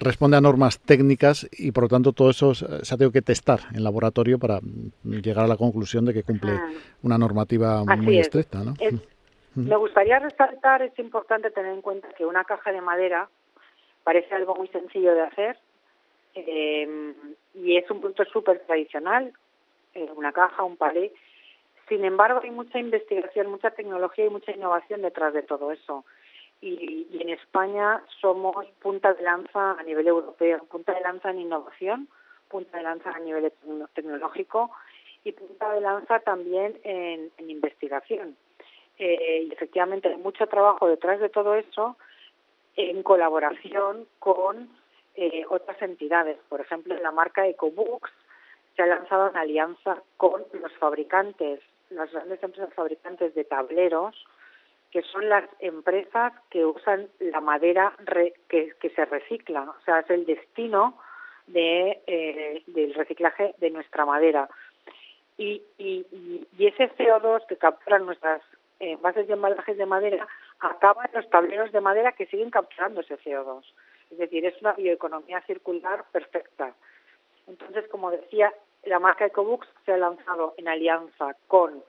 responde 0.00 0.36
a 0.36 0.40
normas 0.40 0.80
técnicas 0.80 1.46
y 1.56 1.70
por 1.70 1.84
lo 1.84 1.88
tanto 1.88 2.12
todo 2.12 2.30
eso 2.30 2.54
se 2.54 2.64
ha 2.64 2.96
tenido 2.96 3.12
que 3.12 3.22
testar 3.22 3.60
en 3.72 3.84
laboratorio 3.84 4.38
para 4.38 4.60
llegar 5.04 5.44
a 5.44 5.48
la 5.48 5.56
conclusión 5.56 6.04
de 6.04 6.12
que 6.12 6.22
cumple 6.22 6.52
ah. 6.52 6.70
una 7.02 7.16
normativa 7.16 7.84
muy 7.84 8.18
estricta. 8.18 8.64
¿no? 8.64 8.74
Me 9.54 9.76
gustaría 9.76 10.18
resaltar, 10.18 10.82
es 10.82 10.98
importante 10.98 11.50
tener 11.50 11.72
en 11.72 11.82
cuenta 11.82 12.08
que 12.08 12.26
una 12.26 12.44
caja 12.44 12.72
de 12.72 12.80
madera 12.80 13.28
parece 14.02 14.34
algo 14.34 14.54
muy 14.56 14.68
sencillo 14.68 15.14
de 15.14 15.22
hacer 15.22 15.58
eh, 16.34 17.14
y 17.54 17.76
es 17.76 17.88
un 17.90 18.00
producto 18.00 18.24
súper 18.24 18.60
tradicional, 18.66 19.32
eh, 19.94 20.10
una 20.16 20.32
caja, 20.32 20.64
un 20.64 20.76
palé. 20.76 21.12
Sin 21.88 22.04
embargo, 22.04 22.40
hay 22.42 22.50
mucha 22.50 22.78
investigación, 22.78 23.50
mucha 23.50 23.70
tecnología 23.70 24.26
y 24.26 24.30
mucha 24.30 24.52
innovación 24.52 25.02
detrás 25.02 25.32
de 25.34 25.42
todo 25.42 25.70
eso. 25.70 26.04
Y, 26.60 27.06
en 27.20 27.28
España 27.28 28.02
somos 28.20 28.66
punta 28.80 29.12
de 29.12 29.22
lanza 29.22 29.72
a 29.72 29.82
nivel 29.82 30.06
europeo, 30.06 30.64
punta 30.64 30.94
de 30.94 31.00
lanza 31.00 31.30
en 31.30 31.40
innovación, 31.40 32.08
punta 32.48 32.78
de 32.78 32.84
lanza 32.84 33.10
a 33.10 33.18
nivel 33.18 33.52
tecnológico 33.94 34.70
y 35.24 35.32
punta 35.32 35.72
de 35.72 35.80
lanza 35.80 36.20
también 36.20 36.78
en, 36.82 37.30
investigación. 37.48 38.36
Eh, 38.98 39.46
y 39.48 39.52
efectivamente 39.52 40.08
hay 40.08 40.16
mucho 40.16 40.46
trabajo 40.46 40.86
detrás 40.86 41.20
de 41.20 41.28
todo 41.28 41.54
eso 41.54 41.96
en 42.76 43.02
colaboración 43.02 44.06
con 44.18 44.68
eh, 45.16 45.44
otras 45.48 45.80
entidades. 45.82 46.38
Por 46.48 46.60
ejemplo, 46.60 46.94
la 47.00 47.10
marca 47.10 47.46
EcoBooks 47.46 48.10
se 48.76 48.82
ha 48.82 48.86
lanzado 48.86 49.30
en 49.30 49.36
alianza 49.36 50.02
con 50.16 50.44
los 50.52 50.72
fabricantes, 50.74 51.60
las 51.90 52.10
grandes 52.12 52.42
empresas 52.42 52.74
fabricantes 52.74 53.34
de 53.34 53.44
tableros, 53.44 54.14
que 54.90 55.02
son 55.02 55.28
las 55.28 55.44
empresas 55.58 56.32
que 56.50 56.64
usan 56.64 57.08
la 57.18 57.40
madera 57.40 57.92
que, 58.48 58.74
se 58.94 59.04
recicla, 59.04 59.62
o 59.62 59.84
sea, 59.84 60.00
es 60.00 60.10
el 60.10 60.24
destino 60.24 60.98
de, 61.48 62.00
eh, 62.06 62.62
del 62.68 62.94
reciclaje 62.94 63.54
de 63.58 63.70
nuestra 63.70 64.04
madera. 64.04 64.48
Y, 65.36 65.62
y, 65.78 66.46
y 66.56 66.66
ese 66.66 66.90
CO2 66.96 67.46
que 67.46 67.56
capturan 67.56 68.06
nuestras 68.06 68.40
envases 68.92 69.28
y 69.28 69.32
embalajes 69.32 69.76
de 69.76 69.86
madera 69.86 70.26
acaba 70.60 71.04
en 71.04 71.12
los 71.14 71.28
tableros 71.30 71.72
de 71.72 71.80
madera 71.80 72.12
que 72.12 72.26
siguen 72.26 72.50
capturando 72.50 73.00
ese 73.00 73.18
CO2. 73.18 73.64
Es 74.10 74.18
decir, 74.18 74.44
es 74.44 74.60
una 74.60 74.72
bioeconomía 74.72 75.40
circular 75.42 76.04
perfecta. 76.12 76.74
Entonces, 77.46 77.86
como 77.88 78.10
decía, 78.10 78.52
la 78.84 78.98
marca 78.98 79.26
EcoBooks 79.26 79.68
se 79.84 79.92
ha 79.92 79.96
lanzado 79.96 80.54
en 80.56 80.68
alianza 80.68 81.36
con 81.46 81.82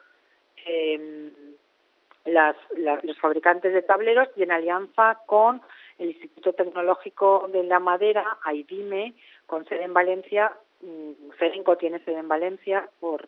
las, 2.25 2.55
los 3.03 3.19
fabricantes 3.19 3.73
de 3.73 3.81
tableros 3.81 4.27
y 4.35 4.43
en 4.43 4.51
alianza 4.51 5.19
con 5.25 5.61
el 5.97 6.09
Instituto 6.09 6.53
Tecnológico 6.53 7.47
de 7.51 7.63
la 7.63 7.79
Madera, 7.79 8.37
AIDIME, 8.43 9.13
con 9.45 9.65
sede 9.65 9.83
en 9.83 9.93
Valencia. 9.93 10.53
FEDENCO 11.37 11.73
mm, 11.73 11.77
tiene 11.77 11.99
sede 11.99 12.17
en 12.17 12.27
Valencia 12.27 12.89
por 12.99 13.27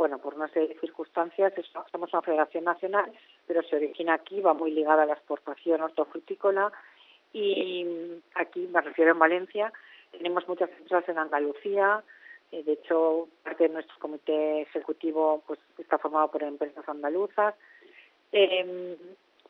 bueno, 0.00 0.16
por 0.16 0.32
una 0.32 0.48
serie 0.48 0.68
de 0.68 0.80
circunstancias, 0.80 1.52
somos 1.92 2.10
una 2.14 2.22
federación 2.22 2.64
nacional, 2.64 3.12
pero 3.46 3.62
se 3.62 3.76
origina 3.76 4.14
aquí, 4.14 4.40
va 4.40 4.54
muy 4.54 4.70
ligada 4.70 5.02
a 5.02 5.06
la 5.06 5.12
exportación 5.12 5.82
hortofrutícola 5.82 6.72
y 7.34 7.86
aquí, 8.34 8.66
me 8.72 8.80
refiero 8.80 9.10
en 9.10 9.18
Valencia, 9.18 9.70
tenemos 10.10 10.48
muchas 10.48 10.70
empresas 10.70 11.06
en 11.06 11.18
Andalucía, 11.18 12.02
eh, 12.50 12.62
de 12.62 12.72
hecho, 12.72 13.28
parte 13.44 13.64
de 13.64 13.74
nuestro 13.74 13.94
comité 13.98 14.62
ejecutivo 14.62 15.42
pues 15.46 15.60
está 15.76 15.98
formado 15.98 16.30
por 16.30 16.44
empresas 16.44 16.88
andaluzas. 16.88 17.54
Eh, 18.32 18.96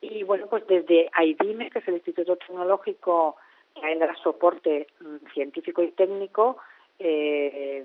y 0.00 0.25
bueno, 0.25 0.49
pues 0.49 0.66
desde 0.66 1.11
AIDIME, 1.12 1.71
que 1.71 1.78
es 1.78 1.87
el 1.87 1.95
Instituto 1.95 2.35
Tecnológico 2.35 3.37
que 3.80 3.95
da 3.95 4.12
soporte 4.16 4.88
mm, 4.99 5.33
científico 5.33 5.80
y 5.80 5.92
técnico, 5.92 6.57
eh, 7.00 7.85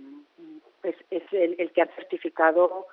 es, 0.84 1.24
el, 1.32 1.72
que 1.72 1.82
ha 1.82 1.88
certificado, 1.96 2.88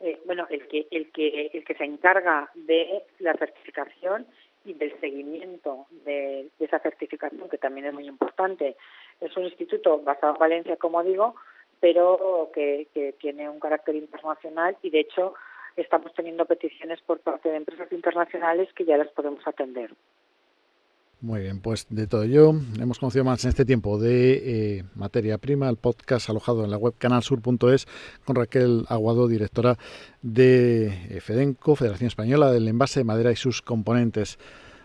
eh, 0.00 0.20
bueno, 0.26 0.46
el 0.50 0.66
que, 0.68 0.86
el, 0.90 1.10
que, 1.12 1.50
el 1.52 1.64
que 1.64 1.74
se 1.74 1.84
encarga 1.84 2.50
de 2.54 3.02
la 3.20 3.34
certificación 3.34 4.26
y 4.64 4.74
del 4.74 4.98
seguimiento 5.00 5.86
de, 6.04 6.48
esa 6.58 6.78
certificación, 6.80 7.48
que 7.48 7.58
también 7.58 7.86
es 7.86 7.94
muy 7.94 8.06
importante. 8.06 8.76
Es 9.20 9.36
un 9.36 9.44
instituto 9.44 9.98
basado 10.00 10.34
en 10.34 10.38
Valencia, 10.38 10.76
como 10.76 11.02
digo, 11.02 11.34
pero 11.80 12.50
que, 12.52 12.88
que 12.92 13.12
tiene 13.14 13.48
un 13.48 13.60
carácter 13.60 13.94
internacional 13.94 14.76
y, 14.82 14.90
de 14.90 15.00
hecho, 15.00 15.34
estamos 15.76 16.12
teniendo 16.12 16.44
peticiones 16.44 17.00
por 17.02 17.20
parte 17.20 17.48
de 17.48 17.56
empresas 17.56 17.90
internacionales 17.92 18.72
que 18.74 18.84
ya 18.84 18.96
las 18.96 19.08
podemos 19.08 19.46
atender. 19.46 19.92
Muy 21.20 21.40
bien, 21.40 21.60
pues 21.60 21.88
de 21.90 22.06
todo 22.06 22.22
ello 22.22 22.52
hemos 22.80 23.00
conocido 23.00 23.24
más 23.24 23.42
en 23.42 23.48
este 23.48 23.64
tiempo 23.64 23.98
de 23.98 24.76
eh, 24.78 24.84
materia 24.94 25.36
prima, 25.36 25.68
el 25.68 25.76
podcast 25.76 26.30
alojado 26.30 26.64
en 26.64 26.70
la 26.70 26.76
web 26.76 26.94
canalsur.es 26.96 27.86
con 28.24 28.36
Raquel 28.36 28.84
Aguado, 28.88 29.26
directora 29.26 29.74
de 30.22 30.86
eh, 30.86 31.20
FEDENCO, 31.20 31.74
Federación 31.74 32.06
Española 32.06 32.52
del 32.52 32.68
Envase 32.68 33.00
de 33.00 33.04
Madera 33.04 33.32
y 33.32 33.36
sus 33.36 33.62
componentes. 33.62 34.38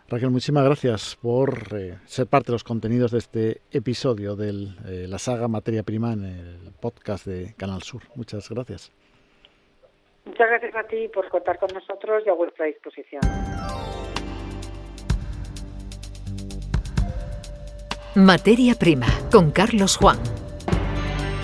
Raquel, 0.10 0.32
muchísimas 0.32 0.66
gracias 0.66 1.20
por 1.22 1.68
eh, 1.78 2.00
ser 2.06 2.25
parte 2.25 2.48
de 2.48 2.54
los 2.54 2.63
contenidos 2.63 3.12
de 3.12 3.20
este 3.20 3.62
episodio 3.72 4.36
de 4.36 5.08
la 5.08 5.20
saga 5.20 5.48
Materia 5.48 5.84
Prima 5.84 6.13
en 6.13 6.24
el 6.24 6.72
podcast 6.82 7.28
de 7.28 7.54
Canal 7.58 7.84
Sur. 7.84 8.02
Muchas 8.16 8.50
gracias. 8.50 8.92
Muchas 10.25 10.50
gracias 10.50 10.75
a 10.75 10.84
ti 10.88 11.08
por 11.10 11.30
contar 11.30 11.60
con 11.60 11.70
nosotros 11.75 12.24
y 12.25 12.30
a 12.30 12.34
vuestra 12.34 12.66
disposición. 12.66 13.22
Materia 18.15 18.75
Prima 18.75 19.08
con 19.32 19.50
Carlos 19.50 19.98
Juan. 19.98 20.20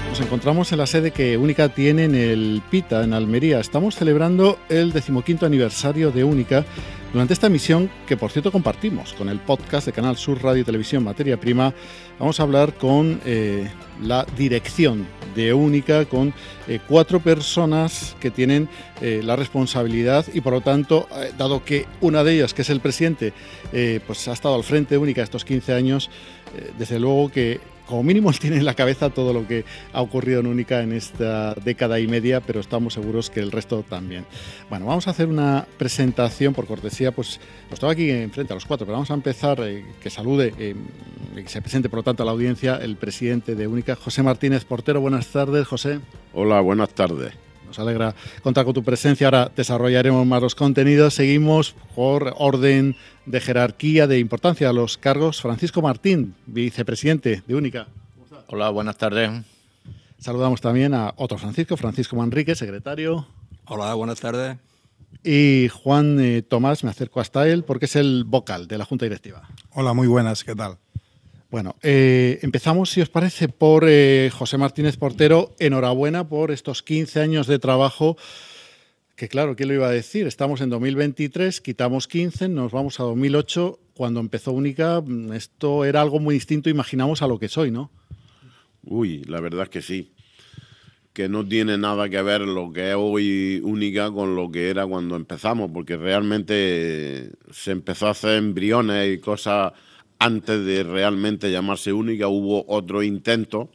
Nos 0.07 0.21
encontramos 0.21 0.71
en 0.71 0.77
la 0.77 0.85
sede 0.85 1.09
que 1.09 1.35
Única 1.35 1.69
tiene 1.69 2.03
en 2.03 2.13
el 2.13 2.61
Pita, 2.69 3.03
en 3.03 3.13
Almería. 3.13 3.59
Estamos 3.59 3.95
celebrando 3.95 4.59
el 4.69 4.91
decimoquinto 4.91 5.47
aniversario 5.47 6.11
de 6.11 6.23
Única 6.23 6.65
durante 7.11 7.33
esta 7.33 7.47
emisión, 7.47 7.89
que 8.07 8.17
por 8.17 8.29
cierto 8.29 8.51
compartimos 8.51 9.13
con 9.13 9.29
el 9.29 9.39
podcast 9.39 9.87
de 9.87 9.93
Canal 9.93 10.15
Sur 10.15 10.43
Radio 10.43 10.61
y 10.61 10.65
Televisión 10.65 11.03
Materia 11.03 11.39
Prima, 11.39 11.73
vamos 12.19 12.39
a 12.39 12.43
hablar 12.43 12.75
con 12.75 13.19
eh, 13.25 13.67
la 14.03 14.27
dirección 14.37 15.07
de 15.35 15.51
Única, 15.51 16.05
con 16.05 16.33
eh, 16.67 16.79
cuatro 16.87 17.19
personas 17.19 18.15
que 18.19 18.29
tienen 18.29 18.69
eh, 19.01 19.21
la 19.23 19.35
responsabilidad 19.35 20.25
y 20.33 20.41
por 20.41 20.53
lo 20.53 20.61
tanto, 20.61 21.07
dado 21.35 21.63
que 21.65 21.87
una 22.01 22.23
de 22.23 22.35
ellas, 22.35 22.53
que 22.53 22.61
es 22.61 22.69
el 22.69 22.79
presidente, 22.79 23.33
pues 24.05 24.27
ha 24.27 24.33
estado 24.33 24.53
al 24.53 24.63
frente 24.63 24.95
de 24.95 24.99
Única 24.99 25.23
estos 25.23 25.45
15 25.45 25.73
años, 25.73 26.11
desde 26.77 26.99
luego 26.99 27.29
que 27.29 27.59
como 27.89 28.03
mínimo 28.03 28.31
tiene 28.39 28.57
en 28.57 28.65
la 28.65 28.75
cabeza 28.75 29.09
todo 29.09 29.33
lo 29.33 29.47
que 29.47 29.65
ha 29.91 30.01
ocurrido 30.01 30.39
en 30.39 30.47
Única 30.47 30.81
en 30.81 30.93
esta 30.93 31.55
década 31.55 31.99
y 31.99 32.07
media, 32.07 32.39
pero 32.39 32.59
estamos 32.59 32.93
seguros 32.93 33.29
que 33.29 33.39
el 33.39 33.51
resto 33.51 33.83
también. 33.83 34.25
Bueno, 34.69 34.85
vamos 34.85 35.07
a 35.07 35.11
hacer 35.11 35.27
una 35.27 35.65
presentación 35.77 36.53
por 36.53 36.67
cortesía, 36.67 37.11
pues 37.11 37.39
estaba 37.71 37.91
aquí 37.91 38.09
enfrente 38.11 38.53
a 38.53 38.55
los 38.55 38.65
cuatro, 38.65 38.85
pero 38.85 38.93
vamos 38.93 39.11
a 39.11 39.15
empezar, 39.15 39.59
eh, 39.61 39.83
que 40.01 40.09
salude, 40.09 40.53
eh, 40.59 40.75
que 41.35 41.49
se 41.49 41.61
presente 41.61 41.89
por 41.89 41.97
lo 41.97 42.03
tanto 42.03 42.23
a 42.23 42.25
la 42.25 42.31
audiencia 42.31 42.75
el 42.75 42.95
presidente 42.95 43.55
de 43.55 43.67
Única, 43.67 43.95
José 43.95 44.21
Martínez 44.21 44.65
Portero. 44.65 45.01
Buenas 45.01 45.27
tardes, 45.27 45.67
José. 45.67 45.99
Hola, 46.33 46.61
buenas 46.61 46.89
tardes. 46.89 47.48
Nos 47.69 47.77
alegra 47.77 48.15
contar 48.41 48.65
con 48.65 48.73
tu 48.73 48.83
presencia. 48.83 49.27
Ahora 49.27 49.51
desarrollaremos 49.55 50.25
más 50.25 50.41
los 50.41 50.55
contenidos. 50.55 51.13
Seguimos 51.13 51.75
por 51.95 52.33
orden 52.39 52.95
de 53.27 53.39
jerarquía, 53.39 54.07
de 54.07 54.17
importancia 54.17 54.69
a 54.69 54.73
los 54.73 54.97
cargos. 54.97 55.39
Francisco 55.39 55.79
Martín, 55.83 56.33
vicepresidente 56.47 57.43
de 57.45 57.55
Única. 57.55 57.87
Hola, 58.47 58.71
buenas 58.71 58.97
tardes. 58.97 59.29
Saludamos 60.17 60.61
también 60.61 60.95
a 60.95 61.13
otro 61.15 61.37
Francisco, 61.37 61.77
Francisco 61.77 62.15
Manrique, 62.15 62.55
secretario. 62.55 63.27
Hola, 63.65 63.93
buenas 63.93 64.19
tardes. 64.19 64.57
Y 65.23 65.69
Juan 65.71 66.19
eh, 66.19 66.41
Tomás, 66.41 66.83
me 66.83 66.89
acerco 66.89 67.19
hasta 67.19 67.47
él 67.47 67.63
porque 67.63 67.85
es 67.85 67.95
el 67.95 68.23
vocal 68.23 68.67
de 68.67 68.79
la 68.79 68.85
Junta 68.85 69.05
Directiva. 69.05 69.47
Hola, 69.73 69.93
muy 69.93 70.07
buenas, 70.07 70.43
¿qué 70.43 70.55
tal? 70.55 70.79
Bueno, 71.49 71.75
eh, 71.81 72.37
empezamos, 72.43 72.91
si 72.91 73.01
os 73.01 73.09
parece, 73.09 73.49
por 73.49 73.85
eh, 73.87 74.29
José 74.31 74.59
Martínez 74.59 74.97
Portero. 74.97 75.55
Enhorabuena 75.57 76.29
por 76.29 76.51
estos 76.51 76.83
15 76.83 77.21
años 77.21 77.47
de 77.47 77.57
trabajo. 77.57 78.17
Que 79.15 79.27
claro, 79.27 79.55
¿quién 79.55 79.69
lo 79.69 79.75
iba 79.75 79.87
a 79.87 79.91
decir? 79.91 80.27
Estamos 80.27 80.61
en 80.61 80.69
2023, 80.69 81.59
quitamos 81.59 82.07
15, 82.07 82.49
nos 82.49 82.71
vamos 82.71 82.99
a 82.99 83.03
2008. 83.03 83.79
Cuando 83.95 84.19
empezó 84.19 84.51
Única, 84.51 85.01
mm, 85.01 85.33
esto 85.33 85.85
era 85.85 86.01
algo 86.01 86.19
muy 86.19 86.35
distinto, 86.35 86.69
imaginamos, 86.69 87.23
a 87.23 87.27
lo 87.27 87.39
que 87.39 87.47
es 87.47 87.57
hoy, 87.57 87.71
¿no? 87.71 87.89
Uy, 88.83 89.23
la 89.23 89.41
verdad 89.41 89.63
es 89.63 89.69
que 89.69 89.81
sí 89.81 90.11
que 91.11 91.27
no 91.27 91.45
tiene 91.45 91.77
nada 91.77 92.07
que 92.07 92.21
ver 92.21 92.41
lo 92.41 92.71
que 92.71 92.91
es 92.91 92.95
hoy 92.95 93.59
única 93.63 94.11
con 94.11 94.35
lo 94.35 94.49
que 94.51 94.69
era 94.69 94.85
cuando 94.85 95.15
empezamos, 95.15 95.69
porque 95.73 95.97
realmente 95.97 97.31
se 97.51 97.71
empezó 97.71 98.07
a 98.07 98.11
hacer 98.11 98.37
embriones 98.37 99.15
y 99.15 99.19
cosas 99.19 99.73
antes 100.19 100.65
de 100.65 100.83
realmente 100.83 101.51
llamarse 101.51 101.93
única, 101.93 102.27
hubo 102.27 102.65
otro 102.67 103.01
intento. 103.01 103.69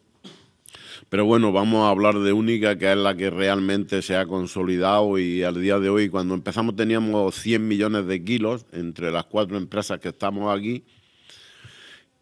Pero 1.09 1.25
bueno, 1.25 1.53
vamos 1.53 1.85
a 1.85 1.91
hablar 1.91 2.19
de 2.19 2.33
única, 2.33 2.79
que 2.79 2.91
es 2.91 2.97
la 2.97 3.17
que 3.17 3.31
realmente 3.31 4.03
se 4.03 4.17
ha 4.17 4.27
consolidado 4.27 5.19
y 5.19 5.43
al 5.43 5.61
día 5.61 5.79
de 5.79 5.89
hoy, 5.89 6.09
cuando 6.09 6.35
empezamos 6.35 6.77
teníamos 6.77 7.35
100 7.35 7.67
millones 7.67 8.07
de 8.07 8.25
kilos 8.25 8.67
entre 8.73 9.11
las 9.11 9.25
cuatro 9.25 9.57
empresas 9.57 10.01
que 10.01 10.09
estamos 10.09 10.57
aquí 10.57 10.85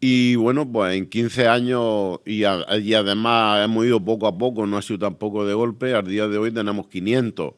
y 0.05 0.35
bueno, 0.35 0.69
pues 0.69 0.97
en 0.97 1.05
15 1.07 1.47
años 1.47 2.19
y, 2.25 2.43
además 2.43 3.63
hemos 3.63 3.85
ido 3.85 4.03
poco 4.03 4.27
a 4.27 4.37
poco, 4.37 4.67
no 4.67 4.75
ha 4.75 4.81
sido 4.81 4.99
tampoco 4.99 5.45
de 5.45 5.53
golpe, 5.53 5.95
al 5.95 6.05
día 6.05 6.27
de 6.27 6.37
hoy 6.37 6.51
tenemos 6.51 6.87
500. 6.87 7.53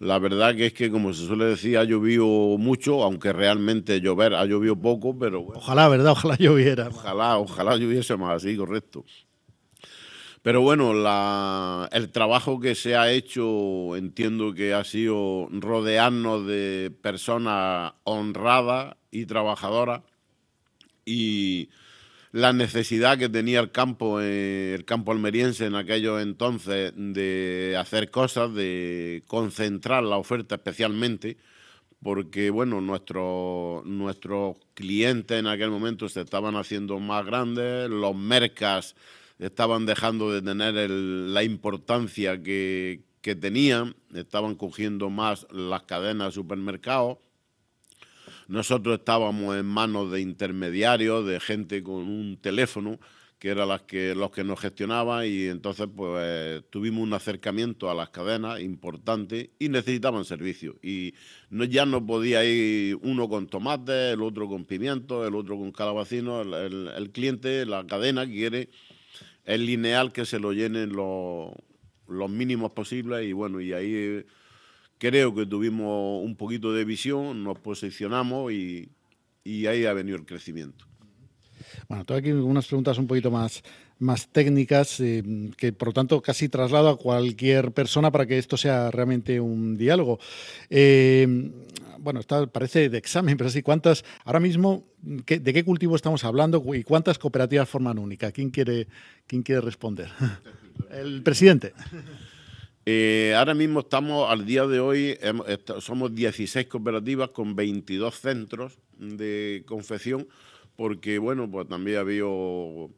La 0.00 0.18
verdad 0.18 0.56
que 0.56 0.66
es 0.66 0.72
que, 0.72 0.90
como 0.90 1.12
se 1.12 1.26
suele 1.26 1.44
decir, 1.44 1.76
ha 1.76 1.84
llovido 1.84 2.24
mucho, 2.56 3.02
aunque 3.02 3.34
realmente 3.34 4.00
llover 4.00 4.34
ha 4.34 4.46
llovido 4.46 4.74
poco, 4.74 5.16
pero 5.16 5.42
Ojalá, 5.42 5.88
¿verdad? 5.88 6.12
Ojalá 6.12 6.36
lloviera. 6.36 6.88
Ojalá, 6.88 7.36
ojalá 7.38 7.76
lloviese 7.76 8.16
más 8.16 8.36
así, 8.36 8.56
correcto. 8.56 9.04
Pero 10.40 10.62
bueno, 10.62 10.92
el 11.92 12.10
trabajo 12.12 12.60
que 12.60 12.74
se 12.74 12.96
ha 12.96 13.12
hecho 13.12 13.94
entiendo 13.94 14.54
que 14.54 14.72
ha 14.72 14.84
sido 14.84 15.48
rodearnos 15.50 16.46
de 16.46 16.90
personas 17.02 17.92
honradas 18.04 18.96
y 19.10 19.26
trabajadoras 19.26 20.00
y 21.04 21.68
la 22.32 22.52
necesidad 22.52 23.18
que 23.18 23.28
tenía 23.28 23.60
el 23.60 23.72
campo, 23.72 24.20
eh, 24.20 24.74
el 24.74 24.84
campo 24.84 25.12
almeriense 25.12 25.66
en 25.66 25.74
aquellos 25.74 26.22
entonces 26.22 26.92
de 26.96 27.76
hacer 27.78 28.10
cosas, 28.10 28.54
de 28.54 29.24
concentrar 29.26 30.04
la 30.04 30.16
oferta 30.16 30.54
especialmente, 30.56 31.38
porque 32.02 32.50
bueno, 32.50 32.80
nuestros 32.80 33.84
nuestros 33.84 34.56
clientes 34.74 35.38
en 35.38 35.46
aquel 35.48 35.70
momento 35.70 36.08
se 36.08 36.20
estaban 36.20 36.56
haciendo 36.56 36.98
más 37.00 37.26
grandes, 37.26 37.90
los 37.90 38.14
mercas 38.14 38.94
estaban 39.38 39.86
dejando 39.86 40.30
de 40.32 40.42
tener 40.42 40.74
la 40.90 41.42
importancia 41.42 42.42
que, 42.42 43.02
que 43.22 43.34
tenían, 43.34 43.96
estaban 44.14 44.54
cogiendo 44.54 45.10
más 45.10 45.46
las 45.50 45.82
cadenas 45.82 46.28
de 46.28 46.32
supermercados 46.32 47.18
nosotros 48.50 48.98
estábamos 48.98 49.56
en 49.56 49.64
manos 49.64 50.10
de 50.10 50.20
intermediarios, 50.20 51.24
de 51.24 51.38
gente 51.38 51.84
con 51.84 52.08
un 52.08 52.36
teléfono, 52.36 52.98
que 53.38 53.50
eran 53.50 53.68
las 53.68 53.82
que, 53.82 54.14
los 54.16 54.32
que 54.32 54.42
nos 54.42 54.58
gestionaban 54.58 55.24
y 55.24 55.44
entonces 55.44 55.86
pues 55.94 56.64
tuvimos 56.68 57.04
un 57.04 57.14
acercamiento 57.14 57.88
a 57.88 57.94
las 57.94 58.10
cadenas 58.10 58.60
importante 58.60 59.50
y 59.60 59.68
necesitaban 59.68 60.24
servicio. 60.24 60.76
Y 60.82 61.14
no, 61.48 61.62
ya 61.62 61.86
no 61.86 62.04
podía 62.04 62.44
ir 62.44 62.98
uno 63.02 63.28
con 63.28 63.46
tomate, 63.46 64.10
el 64.10 64.20
otro 64.20 64.48
con 64.48 64.64
pimiento, 64.64 65.24
el 65.26 65.36
otro 65.36 65.56
con 65.56 65.70
calabacino. 65.70 66.42
El, 66.42 67.10
cliente, 67.12 67.64
la 67.66 67.86
cadena 67.86 68.26
quiere 68.26 68.68
el 69.44 69.64
lineal 69.64 70.12
que 70.12 70.26
se 70.26 70.40
lo 70.40 70.52
llenen 70.52 70.92
los, 70.92 71.52
los 72.08 72.28
mínimos 72.28 72.72
posibles 72.72 73.24
y 73.26 73.32
bueno, 73.32 73.60
y 73.60 73.72
ahí 73.72 74.24
creo 75.00 75.34
que 75.34 75.46
tuvimos 75.46 76.22
un 76.22 76.36
poquito 76.36 76.72
de 76.72 76.84
visión, 76.84 77.42
nos 77.42 77.58
posicionamos 77.58 78.52
y, 78.52 78.90
ahí 79.66 79.86
ha 79.86 79.92
venido 79.94 80.16
el 80.16 80.26
crecimiento. 80.26 80.84
Bueno, 81.88 82.04
tengo 82.04 82.18
aquí 82.18 82.30
unas 82.30 82.66
preguntas 82.66 82.98
un 82.98 83.06
poquito 83.06 83.30
más, 83.30 83.62
más 83.98 84.28
técnicas 84.28 85.00
eh, 85.00 85.22
que 85.56 85.72
por 85.72 85.88
lo 85.88 85.92
tanto 85.94 86.20
casi 86.20 86.48
traslado 86.48 86.88
a 86.90 86.98
cualquier 86.98 87.72
persona 87.72 88.10
para 88.10 88.26
que 88.26 88.38
esto 88.38 88.56
sea 88.56 88.90
realmente 88.90 89.40
un 89.40 89.76
diálogo. 89.76 90.20
Eh, 90.68 91.50
bueno, 91.98 92.20
está, 92.20 92.46
parece 92.46 92.88
de 92.88 92.98
examen, 92.98 93.36
pero 93.36 93.50
sí, 93.50 93.62
¿cuántas, 93.62 94.04
ahora 94.24 94.40
mismo, 94.40 94.84
de 95.00 95.52
qué 95.52 95.64
cultivo 95.64 95.96
estamos 95.96 96.24
hablando 96.24 96.62
y 96.74 96.84
cuántas 96.84 97.18
cooperativas 97.18 97.68
forman 97.68 97.98
única? 97.98 98.32
¿Quién 98.32 98.50
quiere, 98.50 98.86
quién 99.26 99.42
quiere 99.42 99.62
responder? 99.62 100.10
El 100.90 101.22
presidente. 101.22 101.72
Eh, 102.86 103.34
ahora 103.36 103.54
mismo 103.54 103.80
estamos, 103.80 104.30
al 104.30 104.46
día 104.46 104.66
de 104.66 104.80
hoy, 104.80 105.18
somos 105.80 106.14
16 106.14 106.66
cooperativas 106.66 107.30
con 107.30 107.54
22 107.54 108.14
centros 108.14 108.78
de 108.96 109.64
confección, 109.66 110.26
porque, 110.76 111.18
bueno, 111.18 111.50
pues 111.50 111.68
también 111.68 111.98
ha 111.98 112.00
habido 112.00 112.90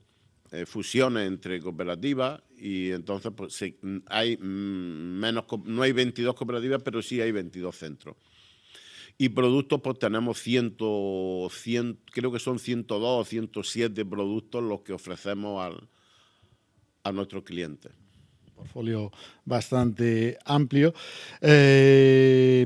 eh, 0.53 0.67
fusiones 0.67 1.27
entre 1.27 1.61
cooperativas 1.61 2.43
y 2.57 2.91
entonces 2.93 3.33
pues, 3.37 3.59
hay 4.07 4.37
menos, 4.37 5.45
no 5.65 5.83
hay 5.83 5.93
22 5.93 6.35
cooperativas, 6.35 6.81
pero 6.83 7.03
sí 7.03 7.21
hay 7.21 7.33
22 7.33 7.75
centros. 7.75 8.17
Y 9.19 9.31
productos, 9.31 9.81
pues 9.83 9.99
tenemos 9.99 10.39
100, 10.39 10.77
100 11.51 11.99
creo 12.13 12.33
que 12.33 12.39
son 12.39 12.59
102 12.59 13.03
o 13.03 13.25
107 13.25 14.05
productos 14.05 14.63
los 14.63 14.83
que 14.83 14.93
ofrecemos 14.93 15.63
al, 15.65 15.89
a 17.03 17.13
nuestros 17.13 17.43
clientes 17.43 17.93
portfolio 18.63 19.11
bastante 19.45 20.39
amplio. 20.45 20.95
Eh, 21.41 22.65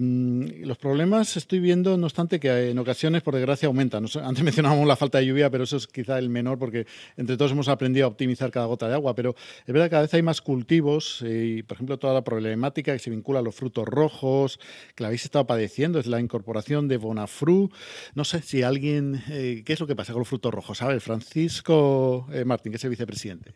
los 0.63 0.77
problemas 0.77 1.37
estoy 1.37 1.59
viendo, 1.59 1.97
no 1.97 2.07
obstante, 2.07 2.39
que 2.39 2.71
en 2.71 2.79
ocasiones, 2.79 3.23
por 3.23 3.35
desgracia, 3.35 3.67
aumentan. 3.67 4.07
Antes 4.23 4.45
mencionábamos 4.45 4.87
la 4.87 4.97
falta 4.97 5.19
de 5.19 5.27
lluvia, 5.27 5.51
pero 5.51 5.65
eso 5.65 5.77
es 5.79 5.87
quizá 5.87 6.19
el 6.19 6.29
menor 6.29 6.59
porque 6.59 6.87
entre 7.17 7.37
todos 7.37 7.53
hemos 7.53 7.69
aprendido 7.69 8.07
a 8.07 8.09
optimizar 8.09 8.51
cada 8.51 8.67
gota 8.67 8.89
de 8.89 8.95
agua. 8.95 9.15
Pero 9.15 9.35
es 9.67 9.73
verdad 9.73 9.87
que 9.87 9.91
cada 9.91 10.03
vez 10.03 10.15
hay 10.15 10.23
más 10.23 10.41
cultivos 10.43 11.23
eh, 11.23 11.57
y, 11.59 11.63
por 11.63 11.77
ejemplo, 11.77 11.99
toda 11.99 12.13
la 12.13 12.23
problemática 12.25 12.93
que 12.93 12.99
se 12.99 13.11
vincula 13.11 13.39
a 13.39 13.43
los 13.43 13.55
frutos 13.55 13.87
rojos, 13.87 14.61
que 14.95 15.03
la 15.03 15.09
habéis 15.09 15.25
estado 15.25 15.47
padeciendo, 15.47 15.99
es 15.99 16.07
la 16.07 16.21
incorporación 16.21 16.89
de 16.89 16.99
Bonafru. 16.99 17.71
No 18.15 18.25
sé 18.25 18.43
si 18.43 18.63
alguien, 18.63 19.23
eh, 19.31 19.63
¿qué 19.65 19.73
es 19.73 19.81
lo 19.81 19.87
que 19.87 19.97
pasa 19.97 20.13
con 20.13 20.21
los 20.21 20.29
frutos 20.29 20.53
rojos? 20.53 20.79
¿Sabes? 20.79 21.03
Francisco 21.03 22.27
Martín, 22.45 22.73
que 22.73 22.77
es 22.77 22.85
el 22.85 22.91
vicepresidente. 22.91 23.55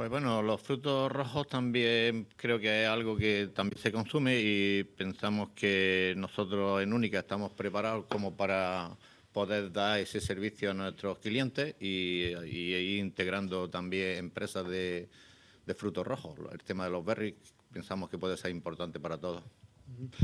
Pues 0.00 0.08
bueno, 0.08 0.40
los 0.40 0.62
frutos 0.62 1.12
rojos 1.12 1.46
también 1.46 2.26
creo 2.34 2.58
que 2.58 2.84
es 2.84 2.88
algo 2.88 3.18
que 3.18 3.50
también 3.54 3.78
se 3.78 3.92
consume 3.92 4.40
y 4.40 4.82
pensamos 4.82 5.50
que 5.54 6.14
nosotros 6.16 6.82
en 6.82 6.94
Única 6.94 7.18
estamos 7.18 7.52
preparados 7.52 8.06
como 8.06 8.34
para 8.34 8.96
poder 9.30 9.70
dar 9.70 10.00
ese 10.00 10.22
servicio 10.22 10.70
a 10.70 10.72
nuestros 10.72 11.18
clientes 11.18 11.74
y, 11.80 12.32
ir 12.32 12.98
integrando 12.98 13.68
también 13.68 14.16
empresas 14.16 14.66
de, 14.66 15.06
frutos 15.76 16.06
rojos. 16.06 16.34
El 16.50 16.60
tema 16.60 16.86
de 16.86 16.92
los 16.92 17.04
berries 17.04 17.34
pensamos 17.70 18.08
que 18.08 18.16
puede 18.16 18.38
ser 18.38 18.52
importante 18.52 18.98
para 18.98 19.18
todos. 19.18 19.42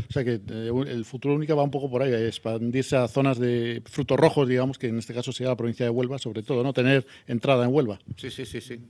O 0.09 0.13
sea 0.13 0.25
que 0.25 0.41
eh, 0.49 0.71
el 0.87 1.05
futuro 1.05 1.35
única 1.35 1.55
va 1.55 1.63
un 1.63 1.71
poco 1.71 1.91
por 1.91 2.01
ahí, 2.01 2.15
expandirse 2.15 2.97
a 2.97 3.09
zonas 3.09 3.39
de 3.39 3.83
frutos 3.85 4.19
rojos, 4.19 4.49
digamos, 4.49 4.79
que 4.79 4.87
en 4.87 4.99
este 4.99 5.13
caso 5.13 5.33
sea 5.33 5.49
la 5.49 5.57
provincia 5.57 5.85
de 5.85 5.91
Huelva, 5.91 6.19
sobre 6.19 6.43
todo, 6.43 6.63
¿no? 6.63 6.73
Tener 6.73 7.07
entrada 7.27 7.67
en 7.67 7.75
Huelva. 7.75 7.99
Sí, 8.17 8.31
sí, 8.31 8.47
sí, 8.47 8.63
sí 8.63 8.81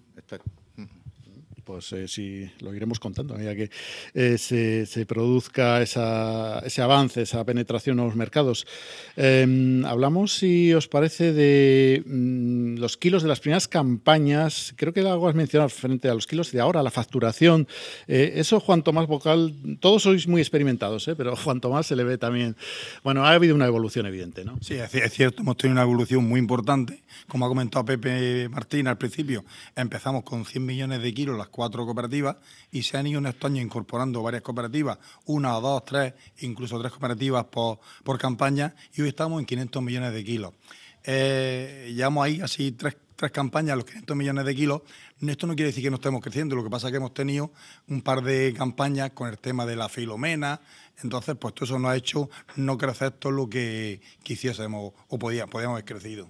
pues 1.67 1.93
eh, 1.93 2.07
sí, 2.07 2.49
lo 2.61 2.73
iremos 2.73 3.01
contando 3.01 3.35
a 3.35 3.39
medida 3.39 3.57
que 3.57 3.71
eh, 4.15 4.39
se, 4.39 5.05
produzca 5.05 5.83
ese 5.83 6.81
avance, 6.81 7.23
esa 7.23 7.45
penetración 7.45 7.99
en 7.99 8.07
los 8.07 8.15
mercados. 8.15 8.67
Em, 9.17 9.85
hablamos, 9.85 10.33
si 10.33 10.73
os 10.73 10.87
parece, 10.87 11.33
de 11.33 12.05
mm, 12.07 12.77
los 12.79 12.97
kilos 12.97 13.25
de 13.25 13.29
las 13.29 13.41
primeras 13.41 13.67
campañas. 13.67 14.75
Creo 14.77 14.93
que 14.93 15.01
algo 15.01 15.29
has 15.29 15.35
mencionado 15.35 15.69
frente 15.69 16.09
a 16.09 16.15
los 16.15 16.29
kilos 16.29 16.53
de 16.53 16.61
ahora, 16.61 16.85
la 16.85 16.93
facturación. 16.93 17.67
Eh, 18.07 18.35
eso, 18.37 18.61
Juan 18.61 18.85
Tomás 18.85 19.09
Vocal, 19.09 19.53
todos 19.81 20.05
sois 20.05 20.29
muy 20.29 20.41
experimentados, 20.41 21.11
pero 21.17 21.35
Juan 21.45 21.61
Tomás 21.61 21.89
se 21.89 21.97
le 21.97 22.05
ve 22.05 22.17
también. 22.17 22.57
Bueno, 23.03 23.27
ha 23.27 23.33
habido 23.33 23.57
una 23.57 23.67
evolución 23.67 24.07
evidente, 24.07 24.45
¿no? 24.45 24.57
Sí, 24.61 24.75
es 24.75 25.13
cierto, 25.13 25.43
hemos 25.43 25.57
tenido 25.57 25.73
una 25.73 25.83
evolución 25.83 26.29
muy 26.29 26.39
importante. 26.39 27.03
Como 27.27 27.45
ha 27.45 27.49
comentado 27.49 27.85
Pepe 27.85 28.49
Martín 28.49 28.87
al 28.87 28.99
principio, 28.99 29.45
empezamos 29.75 30.23
con 30.23 30.45
100 30.45 30.65
millones 30.65 31.03
de 31.03 31.13
kilos 31.13 31.37
las 31.37 31.49
cuatro 31.57 31.87
cooperativas 31.87 32.37
y 32.71 32.83
se 32.83 32.99
han 32.99 33.07
ido 33.07 33.19
en 33.19 33.27
estos 33.27 33.51
años 33.51 33.65
incorporando 33.65 34.23
varias 34.23 34.43
cooperativas, 34.43 34.99
una, 35.25 35.53
dos, 35.53 35.85
tres, 35.87 36.13
incluso 36.41 36.79
tres 36.79 36.93
cooperativas 36.93 37.47
por, 37.47 37.81
por 38.05 38.19
campaña 38.19 38.77
y 38.95 39.01
hoy 39.01 39.09
estamos 39.09 39.41
en 39.41 39.47
500 39.47 39.83
millones 39.83 40.13
de 40.13 40.23
kilos. 40.23 40.53
Eh, 41.03 41.93
llevamos 41.95 42.27
ahí 42.27 42.41
así 42.43 42.73
tres, 42.73 42.97
tres 43.17 43.33
campañas, 43.33 43.77
los 43.77 43.87
500 43.87 44.17
millones 44.17 44.45
de 44.45 44.55
kilos. 44.55 44.83
Esto 45.27 45.47
no 45.47 45.55
quiere 45.55 45.69
decir 45.71 45.83
que 45.83 45.91
no 45.91 45.97
estemos 45.97 46.21
creciendo, 46.21 46.55
lo 46.55 46.63
que 46.63 46.71
pasa 46.71 46.89
es 46.89 46.91
que 46.91 46.99
hemos 46.99 47.15
tenido 47.15 47.53
un 47.89 48.03
par 48.03 48.23
de 48.23 48.53
campañas 48.53 49.13
con 49.13 49.29
el 49.31 49.39
tema 49.39 49.65
de 49.65 49.77
la 49.77 49.89
filomena, 49.89 50.61
Entonces, 51.03 51.37
pues 51.37 51.55
todo 51.55 51.65
eso 51.65 51.79
nos 51.79 51.91
ha 51.91 51.97
hecho 51.97 52.29
no 52.57 52.77
crecer 52.77 53.13
todo 53.13 53.33
lo 53.33 53.49
que 53.49 54.03
quisiésemos 54.23 54.93
o 55.09 55.19
podía, 55.19 55.47
podíamos 55.47 55.77
haber 55.77 55.87
crecido. 55.87 56.29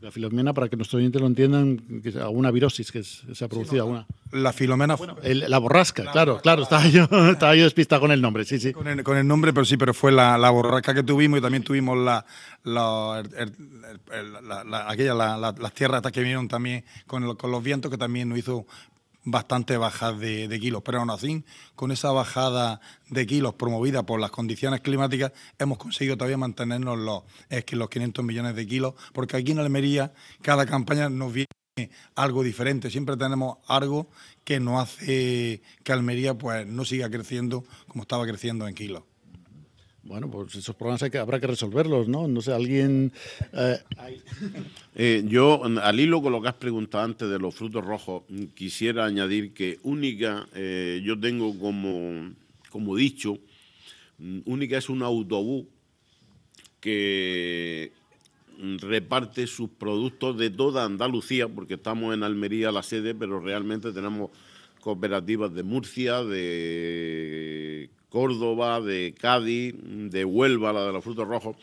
La 0.00 0.10
filomena, 0.10 0.54
para 0.54 0.68
que 0.68 0.76
nuestros 0.76 0.98
oyentes 0.98 1.20
lo 1.20 1.26
entiendan, 1.26 1.76
que 2.02 2.08
es 2.08 2.16
alguna 2.16 2.50
virosis 2.50 2.90
que 2.90 3.02
se 3.02 3.44
ha 3.44 3.48
producido. 3.48 3.82
alguna. 3.82 4.06
La 4.32 4.52
filomena. 4.52 4.96
la 5.22 5.58
borrasca, 5.58 6.10
claro, 6.10 6.40
claro, 6.40 6.62
estaba 6.62 6.86
yo, 6.88 7.04
estaba 7.32 7.54
yo 7.54 7.64
despistado 7.64 8.00
con 8.00 8.10
el 8.10 8.22
nombre, 8.22 8.44
sí, 8.44 8.58
sí. 8.58 8.72
Con 8.72 8.88
el, 8.88 9.26
nombre, 9.26 9.52
pero 9.52 9.66
sí, 9.66 9.76
pero 9.76 9.92
fue 9.92 10.10
la, 10.10 10.50
borrasca 10.50 10.94
que 10.94 11.02
tuvimos 11.02 11.40
y 11.40 11.42
también 11.42 11.62
tuvimos 11.62 11.98
la, 11.98 12.24
aquella, 14.88 15.14
las 15.14 15.74
tierras 15.74 16.00
que 16.10 16.20
vinieron 16.20 16.48
también 16.48 16.84
con, 17.06 17.36
con 17.36 17.50
los 17.50 17.62
vientos 17.62 17.90
que 17.90 17.98
también 17.98 18.28
nos 18.28 18.38
hizo 18.38 18.66
bastante 19.24 19.76
bajas 19.76 20.18
de, 20.18 20.58
kilos, 20.60 20.82
pero 20.84 21.00
aún 21.00 21.10
así, 21.10 21.44
con 21.74 21.92
esa 21.92 22.10
bajada 22.12 22.80
de 23.08 23.26
kilos 23.26 23.54
promovida 23.54 24.04
por 24.04 24.20
las 24.20 24.30
condiciones 24.30 24.80
climáticas, 24.80 25.32
hemos 25.58 25.78
conseguido 25.78 26.16
todavía 26.16 26.36
mantenernos 26.36 26.98
los, 26.98 27.22
es 27.48 27.64
que 27.64 27.76
los 27.76 27.90
500 27.90 28.24
millones 28.24 28.56
de 28.56 28.66
kilos, 28.66 28.94
porque 29.12 29.36
aquí 29.36 29.52
en 29.52 29.58
Almería 29.58 30.12
cada 30.42 30.66
campaña 30.66 31.08
nos 31.08 31.32
viene 31.32 31.46
algo 32.14 32.42
diferente, 32.42 32.90
siempre 32.90 33.16
tenemos 33.16 33.58
algo 33.66 34.08
que 34.44 34.60
nos 34.60 34.82
hace 34.82 35.62
que 35.84 35.92
Almería 35.92 36.34
pues 36.34 36.66
no 36.66 36.84
siga 36.84 37.10
creciendo 37.10 37.64
como 37.88 38.02
estaba 38.02 38.26
creciendo 38.26 38.66
en 38.66 38.74
kilos. 38.74 39.02
Bueno, 40.02 40.30
pues 40.30 40.54
esos 40.54 40.74
problemas 40.74 41.02
hay 41.02 41.10
que, 41.10 41.18
habrá 41.18 41.38
que 41.40 41.46
resolverlos, 41.46 42.08
¿no? 42.08 42.26
No 42.26 42.40
sé, 42.40 42.52
alguien... 42.52 43.12
Eh, 43.52 43.78
eh, 44.94 45.24
yo, 45.26 45.62
al 45.64 46.00
hilo 46.00 46.22
con 46.22 46.32
lo 46.32 46.40
que 46.40 46.48
has 46.48 46.54
preguntado 46.54 47.04
antes 47.04 47.28
de 47.28 47.38
los 47.38 47.54
frutos 47.54 47.84
rojos, 47.84 48.22
quisiera 48.54 49.04
añadir 49.04 49.52
que 49.52 49.78
Única, 49.82 50.48
eh, 50.54 51.02
yo 51.04 51.20
tengo 51.20 51.58
como, 51.58 52.32
como 52.70 52.96
dicho, 52.96 53.38
Única 54.46 54.78
es 54.78 54.88
un 54.88 55.02
autobús 55.02 55.66
que 56.80 57.92
reparte 58.78 59.46
sus 59.46 59.68
productos 59.68 60.38
de 60.38 60.50
toda 60.50 60.84
Andalucía, 60.84 61.46
porque 61.46 61.74
estamos 61.74 62.14
en 62.14 62.22
Almería, 62.22 62.72
la 62.72 62.82
sede, 62.82 63.14
pero 63.14 63.38
realmente 63.38 63.92
tenemos 63.92 64.30
cooperativas 64.80 65.52
de 65.52 65.62
Murcia, 65.62 66.24
de 66.24 67.90
Córdoba, 68.10 68.80
de 68.82 69.14
Cádiz, 69.18 69.74
de 69.82 70.24
Huelva, 70.24 70.74
la 70.74 70.84
de 70.84 70.92
los 70.92 71.02
frutos 71.02 71.26
rojos. 71.26 71.56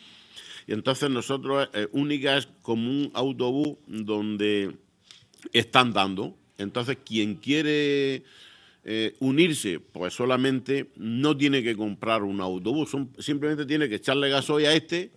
Y 0.66 0.72
entonces 0.72 1.08
nosotros, 1.08 1.68
eh, 1.72 1.86
Única 1.92 2.36
es 2.36 2.48
como 2.62 2.90
un 2.90 3.10
autobús 3.14 3.76
donde 3.86 4.74
están 5.52 5.92
dando. 5.92 6.36
Entonces, 6.56 6.98
quien 7.04 7.36
quiere 7.36 8.24
eh, 8.84 9.14
unirse, 9.20 9.78
pues 9.80 10.14
solamente 10.14 10.90
no 10.96 11.36
tiene 11.36 11.62
que 11.62 11.76
comprar 11.76 12.22
un 12.22 12.40
autobús, 12.40 12.90
simplemente 13.18 13.64
tiene 13.64 13.88
que 13.88 13.96
echarle 13.96 14.28
gasoil 14.28 14.66
a 14.66 14.74
este 14.74 15.10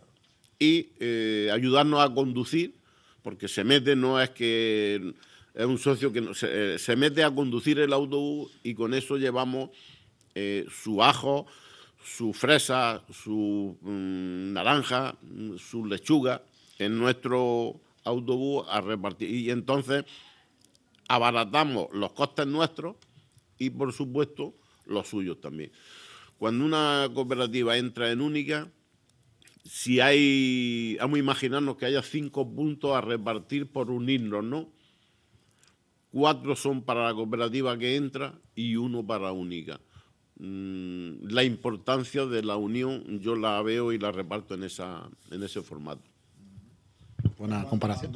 y 0.60 0.90
eh, 1.00 1.50
ayudarnos 1.52 2.02
a 2.02 2.14
conducir, 2.14 2.76
porque 3.24 3.48
se 3.48 3.64
mete, 3.64 3.96
no 3.96 4.22
es 4.22 4.30
que 4.32 5.14
es 5.54 5.66
un 5.66 5.78
socio 5.78 6.14
que 6.14 6.34
se, 6.34 6.78
se 6.80 6.96
mete 6.96 7.24
a 7.24 7.32
conducir 7.32 7.80
el 7.80 7.94
autobús 7.94 8.52
y 8.64 8.74
con 8.74 8.94
eso 8.94 9.18
llevamos 9.18 9.70
eh, 10.36 10.66
su 10.70 11.04
ajo, 11.04 11.46
su 12.04 12.34
fresa, 12.34 13.04
su 13.12 13.78
mm, 13.82 14.54
naranja, 14.54 15.18
su 15.58 15.86
lechuga 15.86 16.44
en 16.80 16.98
nuestro 16.98 17.80
autobús 18.04 18.66
a 18.70 18.82
repartir. 18.82 19.30
Y 19.30 19.52
entonces 19.52 20.06
abaratamos 21.08 21.88
los 21.94 22.14
costes 22.14 22.48
nuestros 22.48 22.96
y, 23.58 23.70
por 23.70 23.94
supuesto, 23.94 24.56
los 24.86 25.08
suyos 25.08 25.40
también. 25.40 25.72
Cuando 26.38 26.66
una 26.66 27.10
cooperativa 27.14 27.78
entra 27.78 28.12
en 28.12 28.22
única, 28.22 28.72
si 29.64 30.00
hay, 30.00 30.98
vamos 31.00 31.18
a 31.18 31.20
imaginarnos 31.20 31.78
que 31.78 31.86
haya 31.86 32.02
cinco 32.02 32.50
puntos 32.50 32.96
a 32.96 33.02
repartir 33.02 33.72
por 33.72 33.92
unirnos, 33.92 34.44
¿no? 34.44 34.70
Cuatro 36.12 36.56
son 36.56 36.82
para 36.82 37.06
la 37.06 37.14
cooperativa 37.14 37.78
que 37.78 37.96
entra 37.96 38.34
y 38.56 38.76
uno 38.76 39.06
para 39.06 39.32
única. 39.32 39.80
Mm, 40.44 41.28
la 41.30 41.44
importancia 41.44 42.26
de 42.26 42.42
la 42.42 42.56
unión 42.56 43.20
yo 43.20 43.36
la 43.36 43.62
veo 43.62 43.92
y 43.92 44.00
la 44.00 44.12
reparto 44.12 44.56
en, 44.56 44.64
esa, 44.64 45.08
en 45.30 45.44
ese 45.44 45.62
formato. 45.62 46.02
Buena 47.38 47.64
comparación. 47.66 48.12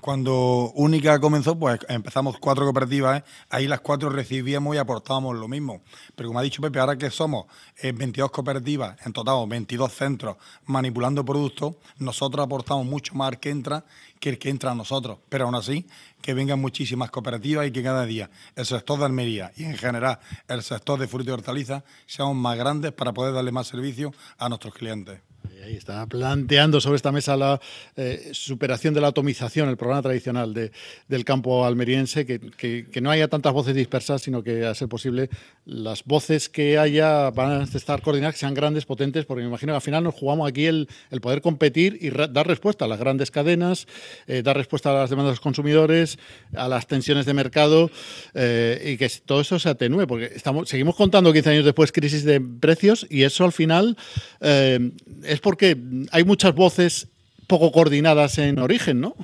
Cuando, 0.00 0.72
Única 0.76 1.18
comenzó, 1.18 1.58
pues 1.58 1.80
empezamos 1.88 2.38
cuatro 2.38 2.64
cooperativas, 2.64 3.20
¿eh? 3.20 3.24
ahí 3.50 3.66
las 3.66 3.80
cuatro 3.80 4.08
recibíamos 4.08 4.76
y 4.76 4.78
aportábamos 4.78 5.36
lo 5.36 5.48
mismo. 5.48 5.82
Pero 6.14 6.28
como 6.28 6.38
ha 6.38 6.42
dicho 6.42 6.62
Pepe, 6.62 6.78
ahora 6.78 6.96
que 6.96 7.10
somos 7.10 7.46
22 7.82 8.28
eh, 8.28 8.32
cooperativas, 8.32 8.96
en 9.04 9.12
total 9.12 9.48
22 9.48 9.92
centros 9.92 10.36
manipulando 10.66 11.24
productos, 11.24 11.76
nosotros 11.98 12.44
aportamos 12.44 12.86
mucho 12.86 13.14
más 13.14 13.36
que 13.38 13.50
entra 13.50 13.84
que 14.20 14.28
el 14.28 14.38
que 14.38 14.50
entra 14.50 14.70
a 14.70 14.74
nosotros. 14.74 15.18
Pero 15.28 15.46
aún 15.46 15.54
así, 15.54 15.86
que 16.20 16.34
vengan 16.34 16.60
muchísimas 16.60 17.10
cooperativas 17.10 17.66
y 17.66 17.72
que 17.72 17.82
cada 17.82 18.04
día 18.04 18.30
el 18.54 18.66
sector 18.66 18.98
de 18.98 19.06
Almería 19.06 19.52
y 19.56 19.64
en 19.64 19.76
general 19.76 20.18
el 20.48 20.62
sector 20.62 20.98
de 20.98 21.08
frutas 21.08 21.28
y 21.28 21.30
hortalizas 21.30 21.82
seamos 22.06 22.36
más 22.36 22.56
grandes 22.56 22.92
para 22.92 23.12
poder 23.12 23.34
darle 23.34 23.52
más 23.52 23.66
servicio 23.66 24.12
a 24.38 24.48
nuestros 24.48 24.74
clientes. 24.74 25.20
Ahí 25.64 25.74
está 25.74 26.06
planteando 26.06 26.80
sobre 26.80 26.96
esta 26.96 27.12
mesa 27.12 27.36
la 27.36 27.60
eh, 27.96 28.30
superación 28.32 28.92
de 28.94 29.00
la 29.00 29.08
atomización, 29.08 29.68
el 29.68 29.76
programa 29.76 30.02
tradicional 30.02 30.52
de, 30.52 30.70
del 31.08 31.24
campo 31.24 31.64
almeriense, 31.64 32.26
que, 32.26 33.00
no 33.00 33.10
haya 33.10 33.28
tantas 33.28 33.52
voces 33.52 33.74
dispersas, 33.74 34.22
sino 34.22 34.42
que 34.42 34.66
a 34.66 34.74
ser 34.74 34.88
posible 34.88 35.30
las 35.64 36.04
voces 36.04 36.48
que 36.48 36.78
haya 36.78 37.30
van 37.30 37.62
a 37.62 37.64
estar 37.64 38.02
coordinadas, 38.02 38.34
que 38.34 38.40
sean 38.40 38.54
grandes, 38.54 38.84
potentes, 38.84 39.24
porque 39.24 39.42
me 39.42 39.48
imagino 39.48 39.72
que 39.72 39.76
al 39.76 39.82
final 39.82 40.04
nos 40.04 40.14
jugamos 40.14 40.48
aquí 40.48 40.66
el, 40.66 40.88
poder 41.22 41.40
competir 41.40 41.98
y 42.00 42.10
dar 42.10 42.46
respuesta 42.46 42.84
a 42.84 42.88
las 42.88 42.98
grandes 42.98 43.30
cadenas, 43.30 43.86
eh, 44.26 44.42
dar 44.42 44.56
respuesta 44.56 44.90
a 44.90 44.94
las 44.94 45.10
demandas 45.10 45.30
de 45.30 45.32
los 45.32 45.40
consumidores, 45.40 46.18
a 46.54 46.68
las 46.68 46.86
tensiones 46.86 47.24
de 47.24 47.34
mercado 47.34 47.90
eh, 48.34 48.92
y 48.92 48.96
que 48.96 49.10
todo 49.24 49.40
eso 49.40 49.58
se 49.58 49.68
atenúe, 49.68 50.06
porque 50.06 50.32
estamos, 50.34 50.68
seguimos 50.68 50.96
contando 50.96 51.32
15 51.32 51.50
años 51.50 51.64
después 51.64 51.92
crisis 51.92 52.24
de 52.24 52.40
precios 52.40 53.06
y 53.08 53.22
eso 53.22 53.44
al 53.44 53.52
final 53.52 53.96
es 54.40 55.40
porque 55.46 55.76
hay 56.10 56.24
muchas 56.24 56.52
voces 56.56 57.06
poco 57.46 57.70
coordinadas 57.70 58.36
en 58.38 58.58
origen, 58.58 59.00
¿no? 59.00 59.14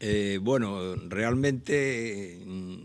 Eh, 0.00 0.38
bueno, 0.42 0.96
realmente 1.08 2.38
mm, 2.44 2.76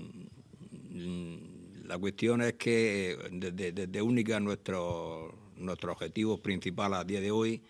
la 1.83 1.97
cuestión 1.97 2.43
es 2.43 2.53
que 2.53 3.17
desde, 3.29 4.01
Única 4.01 4.39
nuestro, 4.39 5.37
nuestro 5.57 5.91
objetivo 5.91 6.41
principal 6.41 6.93
a 6.93 7.03
día 7.03 7.19
de 7.19 7.29
hoy 7.31 7.61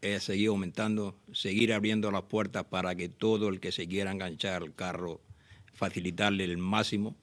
es 0.00 0.22
seguir 0.24 0.48
aumentando, 0.48 1.18
seguir 1.34 1.74
abriendo 1.74 2.10
las 2.10 2.22
puertas 2.22 2.64
para 2.64 2.94
que 2.94 3.10
todo 3.10 3.50
el 3.50 3.60
que 3.60 3.70
se 3.70 3.86
quiera 3.86 4.12
enganchar 4.12 4.62
al 4.62 4.74
carro, 4.74 5.20
facilitarle 5.74 6.44
el 6.44 6.56
máximo. 6.56 7.14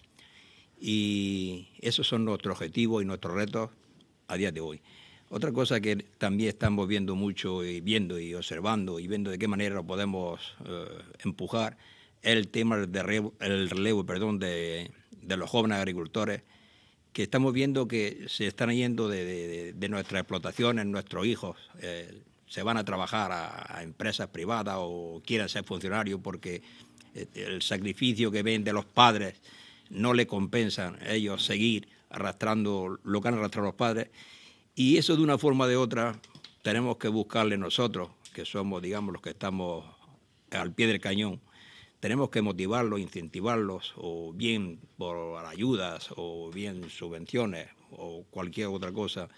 Y 0.79 1.69
esos 1.79 2.07
son 2.07 2.23
nuestros 2.23 2.57
objetivos 2.57 3.01
y 3.01 3.07
nuestros 3.07 3.33
retos 3.33 3.71
a 4.27 4.37
día 4.37 4.51
de 4.51 4.61
hoy. 4.61 4.79
Otra 5.33 5.53
cosa 5.53 5.79
que 5.79 5.95
también 6.17 6.49
estamos 6.49 6.89
viendo 6.89 7.15
mucho 7.15 7.63
y 7.63 7.79
viendo 7.79 8.19
y 8.19 8.33
observando 8.33 8.99
y 8.99 9.07
viendo 9.07 9.31
de 9.31 9.39
qué 9.39 9.47
manera 9.47 9.75
lo 9.75 9.85
podemos 9.85 10.41
eh, 10.65 10.85
empujar 11.23 11.77
es 12.21 12.33
el 12.33 12.49
tema 12.49 12.75
del 12.75 13.05
relevo, 13.05 13.33
el 13.39 13.69
relevo 13.69 14.05
perdón, 14.05 14.39
de, 14.39 14.91
los 15.25 15.49
jóvenes 15.49 15.77
agricultores, 15.77 16.41
que 17.13 17.23
estamos 17.23 17.53
viendo 17.53 17.87
que 17.87 18.25
se 18.27 18.45
están 18.45 18.71
yendo 18.71 19.07
de, 19.07 19.71
de, 19.71 19.89
nuestras 19.89 20.19
explotaciones, 20.19 20.85
nuestros 20.85 21.25
hijos 21.25 21.55
eh, 21.79 22.23
se 22.45 22.61
van 22.61 22.75
a 22.75 22.83
trabajar 22.83 23.31
a, 23.31 23.81
empresas 23.83 24.27
privadas 24.27 24.75
o 24.79 25.23
quieren 25.25 25.47
ser 25.47 25.63
funcionarios 25.63 26.19
porque 26.21 26.61
eh, 27.15 27.27
el 27.35 27.61
sacrificio 27.61 28.31
que 28.31 28.43
ven 28.43 28.65
de 28.65 28.73
los 28.73 28.83
padres 28.83 29.35
no 29.89 30.13
le 30.13 30.27
compensan 30.27 30.97
ellos 31.07 31.45
seguir 31.45 31.87
arrastrando 32.09 32.99
lo 33.01 33.21
que 33.21 33.29
han 33.29 33.35
arrastrado 33.35 33.67
los 33.67 33.75
padres 33.75 34.09
y 34.75 34.97
eso 34.97 35.15
de 35.15 35.23
una 35.23 35.37
forma 35.37 35.65
o 35.65 35.67
de 35.67 35.77
otra 35.77 36.19
tenemos 36.61 36.97
que 36.97 37.07
buscarle 37.07 37.57
nosotros, 37.57 38.09
que 38.33 38.45
somos, 38.45 38.81
digamos, 38.81 39.13
los 39.13 39.21
que 39.21 39.31
estamos 39.31 39.85
al 40.51 40.73
pie 40.73 40.87
del 40.87 40.99
cañón. 40.99 41.41
Tenemos 41.99 42.29
que 42.29 42.41
motivarlos, 42.41 42.99
incentivarlos, 42.99 43.93
o 43.95 44.33
bien 44.33 44.79
por 44.97 45.45
ayudas, 45.45 46.09
o 46.15 46.49
bien 46.51 46.89
subvenciones, 46.89 47.69
o 47.91 48.23
cualquier 48.29 48.67
otra 48.67 48.91
cosa, 48.91 49.29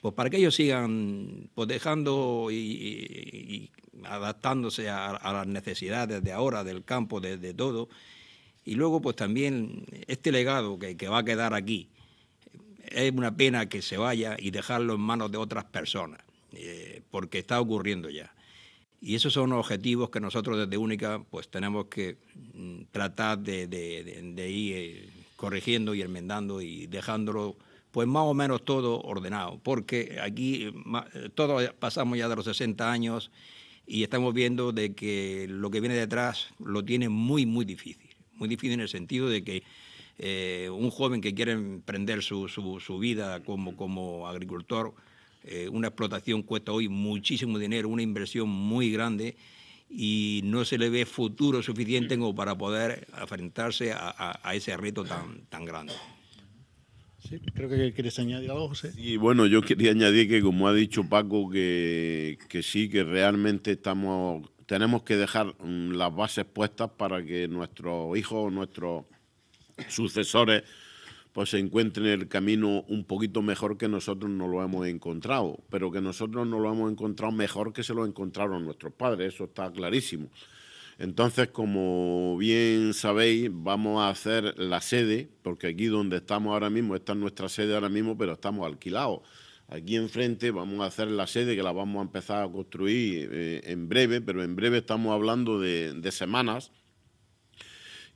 pues 0.00 0.14
para 0.14 0.28
que 0.28 0.36
ellos 0.36 0.54
sigan 0.54 1.48
pues 1.54 1.66
dejando 1.66 2.48
y, 2.50 3.70
adaptándose 4.04 4.90
a, 4.90 5.18
las 5.32 5.46
necesidades 5.46 6.22
de 6.22 6.32
ahora, 6.32 6.62
del 6.62 6.84
campo, 6.84 7.20
de, 7.20 7.54
todo. 7.54 7.88
Y 8.64 8.74
luego, 8.74 9.00
pues 9.00 9.16
también 9.16 9.86
este 10.06 10.30
legado 10.30 10.78
que, 10.78 10.96
que 10.96 11.08
va 11.08 11.20
a 11.20 11.24
quedar 11.24 11.54
aquí, 11.54 11.88
es 12.90 13.12
una 13.12 13.36
pena 13.36 13.68
que 13.68 13.82
se 13.82 13.96
vaya 13.96 14.36
y 14.38 14.50
dejarlo 14.50 14.94
en 14.94 15.00
manos 15.00 15.30
de 15.30 15.38
otras 15.38 15.64
personas, 15.64 16.20
eh, 16.52 17.02
porque 17.10 17.38
está 17.38 17.60
ocurriendo 17.60 18.10
ya. 18.10 18.32
Y 19.00 19.14
esos 19.14 19.34
son 19.34 19.52
objetivos 19.52 20.10
que 20.10 20.20
nosotros 20.20 20.58
desde 20.58 20.78
Única 20.78 21.22
pues 21.30 21.48
tenemos 21.48 21.86
que 21.86 22.16
mm, 22.54 22.82
tratar 22.90 23.38
de, 23.38 24.50
ir 24.50 24.76
eh, 24.76 25.08
corrigiendo 25.36 25.94
y 25.94 26.02
enmendando 26.02 26.62
y 26.62 26.86
dejándolo 26.86 27.56
pues 27.90 28.08
más 28.08 28.24
o 28.24 28.34
menos 28.34 28.64
todo 28.64 29.00
ordenado, 29.02 29.60
porque 29.62 30.18
aquí 30.20 30.72
todos 31.36 31.70
pasamos 31.78 32.18
ya 32.18 32.28
de 32.28 32.34
los 32.34 32.44
60 32.44 32.90
años 32.90 33.30
y 33.86 34.02
estamos 34.02 34.34
viendo 34.34 34.72
de 34.72 34.94
que 34.94 35.46
lo 35.48 35.70
que 35.70 35.80
viene 35.80 35.94
detrás 35.94 36.48
lo 36.58 36.84
tiene 36.84 37.08
muy, 37.08 37.46
muy 37.46 37.64
difícil. 37.64 38.10
Muy 38.32 38.48
difícil 38.48 38.72
en 38.72 38.80
el 38.80 38.88
sentido 38.88 39.28
de 39.28 39.44
que 39.44 39.62
eh, 40.18 40.68
un 40.70 40.90
joven 40.90 41.20
que 41.20 41.34
quiere 41.34 41.52
emprender 41.52 42.22
su, 42.22 42.48
su, 42.48 42.98
vida 42.98 43.42
como, 43.42 43.76
como 43.76 44.28
agricultor, 44.28 44.94
eh, 45.44 45.68
una 45.68 45.88
explotación 45.88 46.42
cuesta 46.42 46.72
hoy 46.72 46.88
muchísimo 46.88 47.58
dinero, 47.58 47.88
una 47.88 48.02
inversión 48.02 48.48
muy 48.48 48.90
grande 48.90 49.36
y 49.90 50.40
no 50.44 50.64
se 50.64 50.78
le 50.78 50.90
ve 50.90 51.06
futuro 51.06 51.62
suficiente 51.62 52.16
como 52.16 52.34
para 52.34 52.56
poder 52.56 53.06
enfrentarse 53.20 53.92
a, 53.92 54.40
a 54.42 54.54
ese 54.54 54.76
reto 54.76 55.04
tan, 55.04 55.44
tan 55.46 55.64
grande. 55.64 55.92
Sí, 57.28 57.40
creo 57.54 57.70
que 57.70 57.92
quieres 57.94 58.18
añadir 58.18 58.50
algo, 58.50 58.68
José. 58.68 58.92
Sí, 58.92 59.16
bueno, 59.16 59.46
yo 59.46 59.62
quería 59.62 59.92
añadir 59.92 60.28
que, 60.28 60.42
como 60.42 60.68
ha 60.68 60.74
dicho 60.74 61.08
Paco, 61.08 61.48
que, 61.48 62.38
que 62.48 62.62
sí, 62.62 62.90
que 62.90 63.02
realmente 63.02 63.72
estamos, 63.72 64.46
tenemos 64.66 65.04
que 65.04 65.16
dejar 65.16 65.54
mm, 65.58 65.92
las 65.92 66.14
bases 66.14 66.44
puestas 66.44 66.90
para 66.90 67.24
que 67.24 67.48
nuestros 67.48 68.16
hijos, 68.18 68.52
nuestros 68.52 69.06
sucesores, 69.88 70.64
pues 71.32 71.50
se 71.50 71.58
encuentren 71.58 72.06
el 72.06 72.28
camino 72.28 72.84
un 72.86 73.04
poquito 73.04 73.42
mejor 73.42 73.76
que 73.76 73.88
nosotros 73.88 74.30
no 74.30 74.46
lo 74.46 74.62
hemos 74.62 74.86
encontrado, 74.86 75.58
pero 75.68 75.90
que 75.90 76.00
nosotros 76.00 76.46
no 76.46 76.60
lo 76.60 76.72
hemos 76.72 76.92
encontrado 76.92 77.32
mejor 77.32 77.72
que 77.72 77.82
se 77.82 77.92
lo 77.92 78.06
encontraron 78.06 78.64
nuestros 78.64 78.92
padres, 78.92 79.34
eso 79.34 79.44
está 79.44 79.70
clarísimo. 79.72 80.30
Entonces, 80.98 81.48
como 81.48 82.36
bien 82.38 82.94
sabéis, 82.94 83.50
vamos 83.52 84.00
a 84.00 84.10
hacer 84.10 84.56
la 84.58 84.80
sede, 84.80 85.28
porque 85.42 85.66
aquí 85.66 85.86
donde 85.86 86.18
estamos 86.18 86.52
ahora 86.52 86.70
mismo, 86.70 86.94
esta 86.94 87.14
es 87.14 87.18
nuestra 87.18 87.48
sede 87.48 87.74
ahora 87.74 87.88
mismo, 87.88 88.16
pero 88.16 88.34
estamos 88.34 88.64
alquilados. 88.64 89.22
Aquí 89.66 89.96
enfrente 89.96 90.52
vamos 90.52 90.80
a 90.82 90.86
hacer 90.86 91.08
la 91.08 91.26
sede 91.26 91.56
que 91.56 91.64
la 91.64 91.72
vamos 91.72 91.98
a 91.98 92.02
empezar 92.02 92.44
a 92.44 92.48
construir 92.48 93.28
eh, 93.32 93.60
en 93.64 93.88
breve, 93.88 94.20
pero 94.20 94.44
en 94.44 94.54
breve 94.54 94.78
estamos 94.78 95.12
hablando 95.12 95.58
de, 95.58 95.94
de 95.94 96.12
semanas 96.12 96.70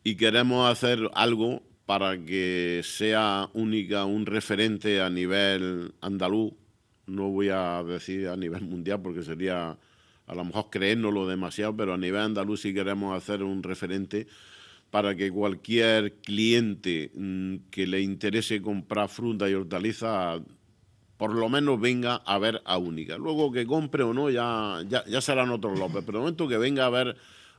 y 0.08 0.16
queremos 0.16 0.70
hacer 0.70 1.10
algo 1.12 1.62
para 1.84 2.16
que 2.16 2.80
sea 2.82 3.50
única, 3.52 4.06
un 4.06 4.24
referente 4.24 5.02
a 5.02 5.10
nivel 5.10 5.92
andaluz, 6.00 6.54
no 7.06 7.28
voy 7.28 7.50
a 7.50 7.82
decir 7.82 8.28
a 8.28 8.34
nivel 8.34 8.62
mundial 8.62 9.02
porque 9.02 9.22
sería 9.22 9.76
a 10.26 10.34
lo 10.34 10.44
mejor 10.46 10.70
creérnoslo 10.70 11.28
demasiado, 11.28 11.76
pero 11.76 11.92
a 11.92 11.98
nivel 11.98 12.22
andaluz 12.22 12.62
sí 12.62 12.72
queremos 12.72 13.14
hacer 13.14 13.42
un 13.42 13.62
referente 13.62 14.26
para 14.90 15.14
que 15.14 15.30
cualquier 15.30 16.14
cliente 16.22 17.10
mm, 17.14 17.68
que 17.70 17.86
le 17.86 18.00
interese 18.00 18.62
comprar 18.62 19.10
fruta 19.10 19.46
y 19.50 19.52
hortaliza 19.52 20.40
por 21.18 21.34
lo 21.34 21.50
menos 21.50 21.78
venga 21.78 22.14
a 22.14 22.38
ver 22.38 22.62
a 22.64 22.78
Única. 22.78 23.18
Luego 23.18 23.52
que 23.52 23.66
compre 23.66 24.04
o 24.04 24.14
no, 24.14 24.30
ya, 24.30 24.82
ya, 24.88 25.04
ya 25.04 25.20
serán 25.20 25.50
otros 25.50 25.78
López, 25.78 26.02
pero 26.06 26.16
el 26.16 26.22
momento 26.22 26.48
que 26.48 26.56
venga 26.56 26.86
a 26.86 26.90
ver 26.90 27.14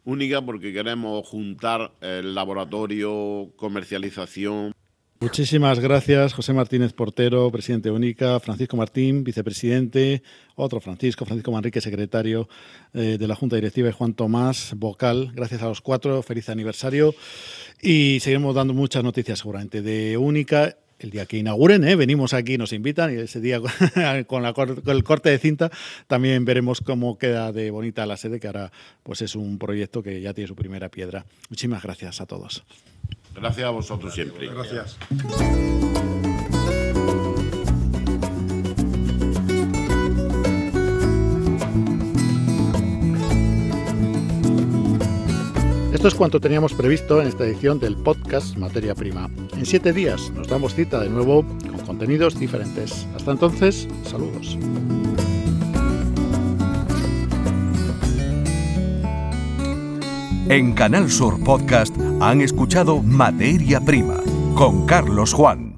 Única 0.05 0.41
porque 0.41 0.73
queremos 0.73 1.27
juntar 1.27 1.91
el 2.01 2.33
laboratorio, 2.33 3.51
comercialización, 3.55 4.73
Muchísimas 5.21 5.81
gracias, 5.81 6.33
José 6.33 6.53
Martínez 6.53 6.93
Portero, 6.93 7.51
presidente 7.51 7.91
Única, 7.91 8.39
Francisco 8.39 8.77
Martín, 8.77 9.25
vicepresidente, 9.25 10.23
otro 10.55 10.79
Francisco, 10.79 11.25
Francisco 11.25 11.51
Manrique, 11.51 11.81
secretario 11.81 12.47
eh, 12.93 13.17
de 13.19 13.27
la 13.27 13.35
Junta 13.35 13.57
Directiva, 13.57 13.89
y 13.89 13.91
Juan 13.91 14.13
Tomás, 14.13 14.73
vocal. 14.77 15.33
Gracias 15.35 15.61
a 15.61 15.67
los 15.67 15.81
cuatro, 15.81 16.23
feliz 16.23 16.47
aniversario. 16.47 17.13
Y 17.81 18.19
seguimos 18.21 18.55
dando 18.55 18.73
muchas 18.73 19.03
noticias 19.03 19.39
seguramente 19.39 19.81
de 19.81 20.15
Única. 20.15 20.77
El 20.99 21.11
día 21.11 21.25
que 21.25 21.37
inauguren, 21.37 21.83
¿eh? 21.85 21.95
venimos 21.95 22.33
aquí, 22.33 22.57
nos 22.57 22.73
invitan 22.73 23.13
y 23.13 23.21
ese 23.21 23.39
día 23.39 23.59
con, 24.27 24.45
el 24.45 25.03
corte 25.03 25.29
de 25.29 25.39
cinta 25.39 25.71
también 26.07 26.43
veremos 26.45 26.81
cómo 26.81 27.17
queda 27.17 27.51
de 27.53 27.71
bonita 27.71 28.05
la 28.05 28.17
sede, 28.17 28.39
que 28.39 28.47
ahora 28.47 28.71
pues 29.03 29.21
es 29.21 29.35
un 29.35 29.57
proyecto 29.57 30.03
que 30.03 30.19
ya 30.19 30.33
tiene 30.33 30.49
su 30.49 30.55
primera 30.55 30.89
piedra. 30.89 31.25
Muchísimas 31.49 31.81
gracias 31.83 32.19
a 32.19 32.25
todos. 32.25 32.63
Gracias 33.33 33.65
a 33.65 33.69
vosotros 33.69 34.13
siempre. 34.13 34.49
Gracias. 34.49 34.97
Esto 45.99 46.07
es 46.07 46.15
cuanto 46.15 46.39
teníamos 46.39 46.71
previsto 46.71 47.21
en 47.21 47.27
esta 47.27 47.43
edición 47.43 47.77
del 47.77 47.97
podcast 47.97 48.55
Materia 48.55 48.95
Prima. 48.95 49.29
En 49.57 49.65
siete 49.65 49.91
días 49.91 50.31
nos 50.33 50.47
damos 50.47 50.73
cita 50.73 50.97
de 51.01 51.09
nuevo 51.09 51.43
con 51.43 51.79
contenidos 51.85 52.39
diferentes. 52.39 53.05
Hasta 53.17 53.31
entonces, 53.31 53.85
saludos. 54.05 54.57
En 60.47 60.71
Canal 60.71 61.11
Sur 61.11 61.43
Podcast 61.43 61.93
han 62.21 62.39
escuchado 62.39 63.03
Materia 63.03 63.81
Prima 63.81 64.23
con 64.55 64.85
Carlos 64.85 65.33
Juan. 65.33 65.68